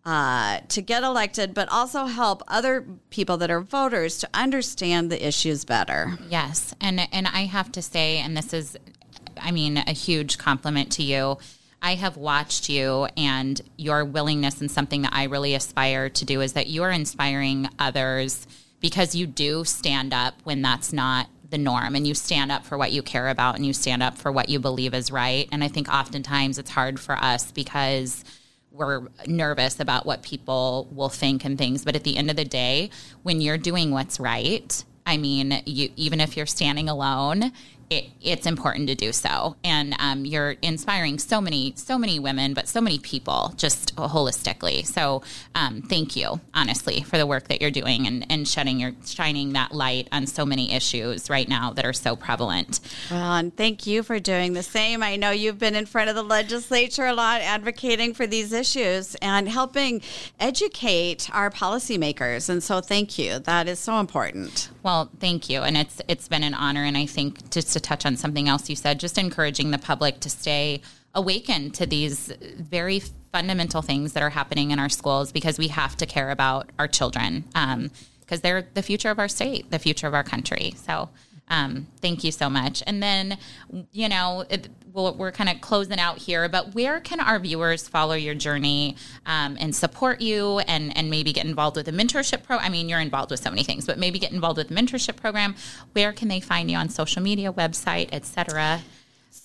uh, 0.05 0.59
to 0.69 0.81
get 0.81 1.03
elected, 1.03 1.53
but 1.53 1.69
also 1.69 2.05
help 2.05 2.41
other 2.47 2.85
people 3.09 3.37
that 3.37 3.51
are 3.51 3.61
voters 3.61 4.17
to 4.19 4.29
understand 4.33 5.11
the 5.11 5.27
issues 5.27 5.65
better. 5.65 6.17
Yes, 6.29 6.73
and 6.81 7.07
and 7.11 7.27
I 7.27 7.45
have 7.45 7.71
to 7.73 7.81
say, 7.81 8.17
and 8.17 8.35
this 8.35 8.53
is, 8.53 8.77
I 9.39 9.51
mean, 9.51 9.77
a 9.77 9.93
huge 9.93 10.37
compliment 10.37 10.91
to 10.93 11.03
you 11.03 11.37
I 11.81 11.95
have 11.95 12.15
watched 12.15 12.69
you 12.69 13.07
and 13.17 13.59
your 13.75 14.05
willingness 14.05 14.61
and 14.61 14.69
something 14.69 15.01
that 15.01 15.13
I 15.13 15.23
really 15.23 15.55
aspire 15.55 16.09
to 16.09 16.25
do 16.25 16.41
is 16.41 16.53
that 16.53 16.67
you 16.67 16.83
are 16.83 16.91
inspiring 16.91 17.69
others 17.79 18.45
because 18.79 19.15
you 19.15 19.25
do 19.25 19.63
stand 19.63 20.13
up 20.13 20.35
when 20.43 20.61
that's 20.61 20.93
not 20.93 21.27
the 21.49 21.57
norm 21.57 21.95
and 21.95 22.05
you 22.05 22.13
stand 22.13 22.51
up 22.51 22.65
for 22.65 22.77
what 22.77 22.91
you 22.91 23.01
care 23.01 23.29
about 23.29 23.55
and 23.55 23.65
you 23.65 23.73
stand 23.73 24.03
up 24.03 24.17
for 24.17 24.31
what 24.31 24.47
you 24.47 24.59
believe 24.59 24.93
is 24.93 25.11
right. 25.11 25.49
And 25.51 25.63
I 25.63 25.67
think 25.67 25.89
oftentimes 25.89 26.59
it's 26.59 26.69
hard 26.69 26.99
for 26.99 27.15
us 27.15 27.51
because 27.51 28.23
we're 28.71 29.07
nervous 29.27 29.79
about 29.79 30.05
what 30.05 30.23
people 30.23 30.88
will 30.91 31.10
think 31.10 31.43
and 31.45 31.57
things. 31.57 31.84
But 31.84 31.95
at 31.95 32.03
the 32.03 32.17
end 32.17 32.29
of 32.29 32.36
the 32.36 32.45
day, 32.45 32.89
when 33.23 33.41
you're 33.41 33.57
doing 33.57 33.91
what's 33.91 34.19
right, 34.19 34.84
I 35.05 35.17
mean, 35.17 35.62
you, 35.65 35.89
even 35.95 36.21
if 36.21 36.38
you're 36.38 36.45
standing 36.45 36.88
alone, 36.88 37.51
it, 37.91 38.10
it's 38.21 38.47
important 38.47 38.88
to 38.88 38.95
do 38.95 39.12
so. 39.12 39.58
And 39.63 39.95
um, 39.99 40.25
you're 40.25 40.56
inspiring 40.62 41.19
so 41.19 41.41
many, 41.41 41.73
so 41.75 41.97
many 41.97 42.19
women, 42.19 42.54
but 42.54 42.69
so 42.69 42.80
many 42.80 42.97
people 42.97 43.54
just 43.58 43.93
holistically. 43.97 44.86
So 44.86 45.23
um, 45.54 45.82
thank 45.82 46.15
you, 46.15 46.39
honestly, 46.54 47.01
for 47.01 47.17
the 47.17 47.27
work 47.27 47.49
that 47.49 47.62
you're 47.62 47.69
doing 47.69 48.08
and, 48.08 48.25
and 48.32 48.47
shedding 48.47 48.80
your 48.80 48.93
shining 49.06 49.54
that 49.54 49.73
light 49.73 50.08
on 50.13 50.25
so 50.25 50.45
many 50.45 50.71
issues 50.71 51.30
right 51.30 51.49
now 51.49 51.73
that 51.73 51.86
are 51.86 51.93
so 51.93 52.15
prevalent. 52.15 52.80
Well, 53.12 53.34
and 53.34 53.56
thank 53.56 53.86
you 53.86 54.04
for 54.04 54.19
doing 54.19 54.54
the 54.54 54.63
same. 54.63 55.04
I 55.04 55.17
know 55.17 55.32
you've 55.32 55.60
been 55.60 55.75
in 55.75 55.86
front 55.86 56.10
of 56.10 56.15
the 56.15 56.23
legislature 56.23 57.06
a 57.06 57.13
lot, 57.13 57.41
advocating 57.41 58.13
for 58.13 58.25
these 58.25 58.54
issues 58.54 59.15
and 59.15 59.49
helping 59.49 60.01
educate 60.39 61.30
our 61.34 61.49
policymakers. 61.51 62.47
And 62.47 62.63
so 62.63 62.80
thank 62.80 63.19
you. 63.19 63.39
That 63.39 63.67
is 63.67 63.80
so 63.80 63.99
important. 63.99 64.69
Well, 64.82 65.12
thank 65.19 65.49
you, 65.49 65.62
and 65.62 65.77
it's 65.77 66.01
it's 66.08 66.27
been 66.27 66.43
an 66.43 66.54
honor, 66.54 66.84
and 66.84 66.97
I 66.97 67.06
think 67.06 67.51
just 67.51 67.73
to 67.73 67.81
touch 67.82 68.06
on 68.06 68.15
something 68.15 68.48
else 68.48 68.70
you 68.70 68.76
said, 68.76 69.00
just 69.00 69.17
encouraging 69.17 69.72
the 69.72 69.78
public 69.78 70.20
to 70.22 70.30
stay 70.30 70.82
awakened 71.13 71.74
to 71.76 71.86
these 71.86 72.32
very 72.58 73.02
fundamental 73.32 73.82
things 73.82 74.13
that 74.13 74.24
are 74.24 74.30
happening 74.30 74.72
in 74.72 74.80
our 74.80 74.89
schools 74.89 75.32
because 75.32 75.58
we 75.58 75.67
have 75.67 75.98
to 75.98 76.06
care 76.06 76.30
about 76.30 76.70
our 76.80 76.88
children 76.88 77.44
because 77.50 78.39
um, 78.39 78.41
they're 78.41 78.67
the 78.74 78.82
future 78.82 79.10
of 79.10 79.20
our 79.20 79.28
state, 79.28 79.70
the 79.72 79.80
future 79.80 80.08
of 80.08 80.13
our 80.13 80.24
country. 80.24 80.74
So. 80.78 81.10
Um, 81.47 81.88
thank 82.01 82.23
you 82.23 82.32
so 82.32 82.49
much. 82.49 82.82
And 82.88 83.04
then, 83.04 83.38
you 83.91 84.08
know, 84.08 84.45
it, 84.49 84.69
well, 84.93 85.13
we're 85.13 85.32
kind 85.32 85.49
of 85.49 85.60
closing 85.60 85.99
out 85.99 86.17
here, 86.17 86.47
but 86.47 86.73
where 86.73 86.99
can 87.01 87.19
our 87.19 87.39
viewers 87.39 87.88
follow 87.88 88.13
your 88.13 88.36
journey 88.36 88.95
um, 89.25 89.58
and 89.60 89.75
support 89.75 90.21
you 90.21 90.60
and, 90.60 90.95
and 90.97 91.10
maybe 91.10 91.34
get 91.34 91.45
involved 91.45 91.75
with 91.75 91.88
a 91.88 91.91
mentorship 91.91 92.43
pro? 92.43 92.58
I 92.58 92.69
mean, 92.69 92.88
you're 92.88 92.99
involved 92.99 93.32
with 93.32 93.41
so 93.41 93.49
many 93.49 93.63
things, 93.63 93.86
but 93.86 93.97
maybe 93.97 94.17
get 94.17 94.32
involved 94.32 94.58
with 94.58 94.69
the 94.69 94.75
mentorship 94.75 95.17
program. 95.17 95.56
Where 95.93 96.13
can 96.13 96.30
they 96.30 96.39
find 96.39 96.71
you 96.71 96.77
on 96.77 96.89
social 96.89 97.21
media, 97.21 97.51
website, 97.51 98.10
etc.? 98.13 98.82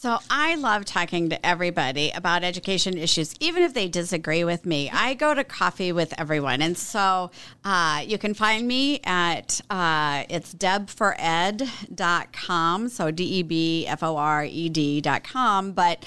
So 0.06 0.20
I 0.30 0.54
love 0.54 0.84
talking 0.84 1.30
to 1.30 1.44
everybody 1.44 2.12
about 2.12 2.44
education 2.44 2.96
issues, 2.96 3.34
even 3.40 3.64
if 3.64 3.74
they 3.74 3.88
disagree 3.88 4.44
with 4.44 4.64
me. 4.64 4.88
I 4.88 5.14
go 5.14 5.34
to 5.34 5.42
coffee 5.42 5.90
with 5.90 6.14
everyone. 6.16 6.62
And 6.62 6.78
so 6.78 7.32
uh, 7.64 8.04
you 8.06 8.16
can 8.16 8.32
find 8.32 8.68
me 8.68 9.00
at 9.02 9.60
uh, 9.68 10.22
it's 10.28 10.54
debfored.com. 10.54 12.88
So 12.88 13.10
D 13.10 13.24
E 13.24 13.42
B 13.42 13.84
F 13.88 14.04
O 14.04 14.16
R 14.16 14.44
E 14.44 14.68
D.com. 14.68 15.72
But 15.72 16.04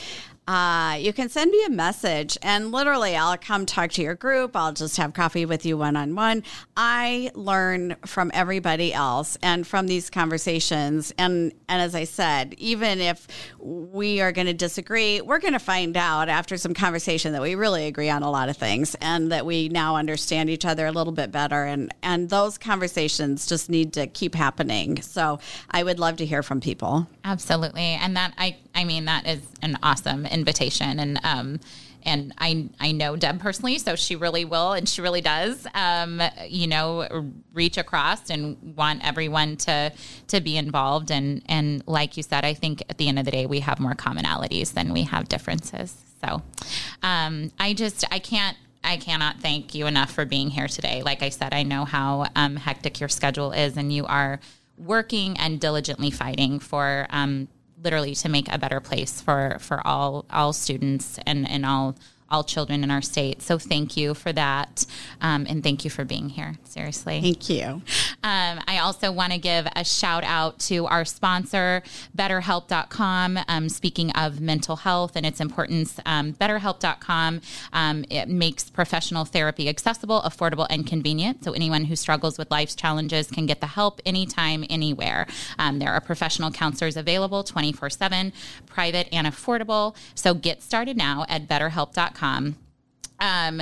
uh, 0.49 0.95
you 0.95 1.13
can 1.13 1.29
send 1.29 1.51
me 1.51 1.63
a 1.65 1.69
message 1.69 2.35
and 2.41 2.71
literally 2.71 3.15
I'll 3.15 3.38
come 3.38 3.67
talk 3.67 3.91
to 3.91 4.01
your 4.01 4.15
group. 4.15 4.55
I'll 4.55 4.73
just 4.73 4.97
have 4.97 5.13
coffee 5.13 5.45
with 5.45 5.63
you 5.63 5.77
one 5.77 5.95
on 5.95 6.15
one. 6.15 6.41
I 6.75 7.29
learn 7.35 7.95
from 8.07 8.31
everybody 8.33 8.91
else 8.91 9.38
and 9.43 9.67
from 9.67 9.85
these 9.85 10.09
conversations. 10.09 11.13
And, 11.19 11.53
and 11.67 11.83
as 11.83 11.93
I 11.93 12.05
said, 12.05 12.55
even 12.57 12.99
if 12.99 13.27
we 13.59 14.21
are 14.21 14.31
going 14.31 14.47
to 14.47 14.53
disagree, 14.53 15.21
we're 15.21 15.38
going 15.38 15.53
to 15.53 15.59
find 15.59 15.95
out 15.95 16.29
after 16.29 16.57
some 16.57 16.73
conversation 16.73 17.33
that 17.33 17.43
we 17.43 17.53
really 17.53 17.85
agree 17.85 18.09
on 18.09 18.23
a 18.23 18.31
lot 18.31 18.49
of 18.49 18.57
things 18.57 18.95
and 19.01 19.31
that 19.31 19.45
we 19.45 19.69
now 19.69 19.97
understand 19.97 20.49
each 20.49 20.65
other 20.65 20.88
a 20.88 20.91
little 20.91 21.13
bit 21.13 21.31
better. 21.31 21.65
And, 21.65 21.93
and 22.01 22.27
those 22.27 22.57
conversations 22.57 23.45
just 23.45 23.69
need 23.69 23.93
to 23.93 24.07
keep 24.07 24.33
happening. 24.33 24.99
So 25.03 25.38
I 25.69 25.83
would 25.83 25.99
love 25.99 26.17
to 26.17 26.25
hear 26.25 26.41
from 26.41 26.59
people. 26.59 27.07
Absolutely. 27.23 27.81
And 27.81 28.17
that, 28.17 28.33
I, 28.39 28.57
I 28.73 28.83
mean, 28.83 29.05
that 29.05 29.27
is 29.27 29.41
an 29.62 29.77
awesome 29.83 30.25
invitation. 30.39 30.99
And, 30.99 31.19
um, 31.23 31.60
and 32.04 32.34
I 32.38 32.69
I 32.80 32.91
know 32.91 33.15
Deb 33.15 33.39
personally, 33.39 33.78
so 33.78 33.95
she 33.95 34.15
really 34.15 34.45
will, 34.45 34.73
and 34.73 34.88
she 34.88 35.02
really 35.02 35.21
does. 35.21 35.67
Um, 35.73 36.21
you 36.47 36.67
know, 36.67 37.32
reach 37.54 37.78
across 37.78 38.30
and 38.30 38.75
want 38.75 39.06
everyone 39.06 39.58
to 39.58 39.91
to 40.28 40.41
be 40.41 40.58
involved. 40.58 41.12
And 41.12 41.41
and 41.47 41.84
like 41.88 42.17
you 42.17 42.23
said, 42.23 42.45
I 42.45 42.54
think 42.54 42.84
at 42.89 42.97
the 42.97 43.08
end 43.08 43.19
of 43.19 43.25
the 43.25 43.32
day, 43.32 43.45
we 43.45 43.60
have 43.62 43.80
more 43.80 43.95
commonalities 43.95 44.73
than 44.73 44.93
we 44.93 45.04
have 45.04 45.28
differences. 45.28 45.95
So, 46.23 46.41
um, 47.04 47.52
I 47.60 47.73
just 47.73 48.06
I 48.12 48.19
can't 48.19 48.58
I 48.84 48.97
cannot 48.97 49.39
thank 49.41 49.75
you 49.75 49.88
enough 49.88 50.12
for 50.12 50.25
being 50.25 50.49
here 50.49 50.67
today. 50.67 51.04
Like 51.04 51.21
I 51.21 51.30
said, 51.30 51.54
I 51.54 51.63
know 51.63 51.86
how 51.86 52.28
um, 52.36 52.56
hectic 52.56 52.99
your 52.99 53.10
schedule 53.10 53.52
is, 53.52 53.78
and 53.78 53.91
you 53.91 54.06
are 54.06 54.39
working 54.78 55.38
and 55.38 55.60
diligently 55.60 56.10
fighting 56.10 56.60
for 56.60 57.06
um, 57.10 57.49
literally 57.84 58.15
to 58.15 58.30
make 58.30 58.52
a 58.52 58.58
better 58.58 58.80
place 58.80 59.22
for 59.22 59.58
for 59.60 59.86
all 59.86 60.26
all 60.30 60.54
students 60.54 61.20
and 61.26 61.50
and 61.50 61.65
all 61.65 61.96
all 62.32 62.44
children 62.44 62.84
in 62.84 62.92
our 62.92 63.02
state. 63.02 63.42
So 63.42 63.58
thank 63.58 63.98
you 63.98 64.13
for 64.13 64.32
that. 64.34 64.86
Um, 65.22 65.48
and 65.50 65.63
thank 65.63 65.84
you 65.84 65.89
for 65.89 66.06
being 66.06 66.30
here. 66.30 66.58
Seriously. 66.63 67.22
Thank 67.22 67.50
you. 67.50 67.82
Um, 68.23 68.60
I 68.67 68.79
also 68.79 69.12
want 69.12 69.32
to 69.32 69.39
give 69.39 69.67
a 69.75 69.86
shout 69.86 70.23
out 70.23 70.60
to 70.60 70.86
our 70.88 71.05
sponsor, 71.05 71.84
BetterHelp.com. 72.17 73.39
Um, 73.47 73.69
speaking 73.69 74.12
of 74.12 74.41
mental 74.41 74.77
health 74.77 75.15
and 75.15 75.25
its 75.25 75.39
importance, 75.39 75.99
um, 76.05 76.34
BetterHelp.com 76.34 77.41
um, 77.71 78.05
it 78.10 78.27
makes 78.27 78.69
professional 78.69 79.25
therapy 79.25 79.69
accessible, 79.69 80.21
affordable, 80.21 80.67
and 80.69 80.86
convenient. 80.86 81.43
So 81.43 81.53
anyone 81.53 81.86
who 81.86 81.95
struggles 81.95 82.38
with 82.38 82.51
life's 82.51 82.75
challenges 82.75 83.27
can 83.27 83.45
get 83.45 83.62
the 83.62 83.67
help 83.67 84.01
anytime, 84.05 84.65
anywhere. 84.69 85.27
Um, 85.58 85.79
there 85.79 85.91
are 85.91 86.01
professional 86.01 86.51
counselors 86.51 86.97
available 86.97 87.43
24 87.43 87.89
7, 87.89 88.34
private 88.65 89.08
and 89.12 89.27
affordable. 89.27 89.95
So 90.15 90.34
get 90.34 90.62
started 90.62 90.97
now 90.97 91.25
at 91.29 91.47
BetterHelp.com 91.47 92.55
um, 93.19 93.62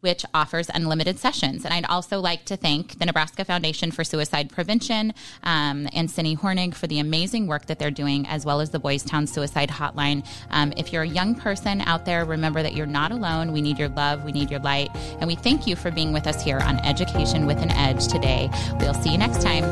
which 0.00 0.24
offers 0.34 0.68
unlimited 0.72 1.18
sessions. 1.18 1.64
And 1.64 1.72
I'd 1.72 1.84
also 1.86 2.20
like 2.20 2.44
to 2.46 2.56
thank 2.56 2.98
the 2.98 3.06
Nebraska 3.06 3.44
Foundation 3.44 3.90
for 3.90 4.04
Suicide 4.04 4.50
Prevention 4.50 5.14
um, 5.42 5.88
and 5.92 6.10
Cindy 6.10 6.36
Hornig 6.36 6.74
for 6.74 6.86
the 6.86 6.98
amazing 6.98 7.46
work 7.46 7.66
that 7.66 7.78
they're 7.78 7.90
doing, 7.90 8.26
as 8.26 8.44
well 8.44 8.60
as 8.60 8.70
the 8.70 8.78
Boys 8.78 9.02
Town 9.02 9.26
Suicide 9.26 9.70
Hotline. 9.70 10.26
Um, 10.50 10.72
if 10.76 10.92
you're 10.92 11.02
a 11.02 11.08
young 11.08 11.34
person 11.34 11.80
out 11.82 12.04
there, 12.04 12.24
remember 12.24 12.62
that 12.62 12.74
you're 12.74 12.86
not 12.86 13.10
alone. 13.12 13.52
We 13.52 13.60
need 13.60 13.78
your 13.78 13.88
love, 13.88 14.24
we 14.24 14.32
need 14.32 14.50
your 14.50 14.60
light. 14.60 14.90
And 15.20 15.26
we 15.26 15.34
thank 15.34 15.66
you 15.66 15.76
for 15.76 15.90
being 15.90 16.12
with 16.12 16.26
us 16.26 16.42
here 16.42 16.58
on 16.58 16.78
Education 16.80 17.46
with 17.46 17.58
an 17.58 17.70
Edge 17.72 18.08
today. 18.08 18.50
We'll 18.80 18.94
see 18.94 19.10
you 19.10 19.18
next 19.18 19.42
time. 19.42 19.64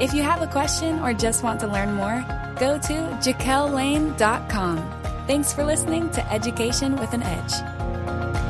If 0.00 0.14
you 0.14 0.22
have 0.22 0.40
a 0.40 0.46
question 0.46 0.98
or 1.00 1.12
just 1.12 1.42
want 1.42 1.60
to 1.60 1.66
learn 1.66 1.92
more, 1.92 2.24
go 2.58 2.78
to 2.78 2.94
jaquellane.com. 3.20 5.00
Thanks 5.26 5.52
for 5.52 5.64
listening 5.64 6.10
to 6.10 6.32
Education 6.32 6.96
with 6.96 7.12
an 7.12 7.22
Edge. 7.22 8.49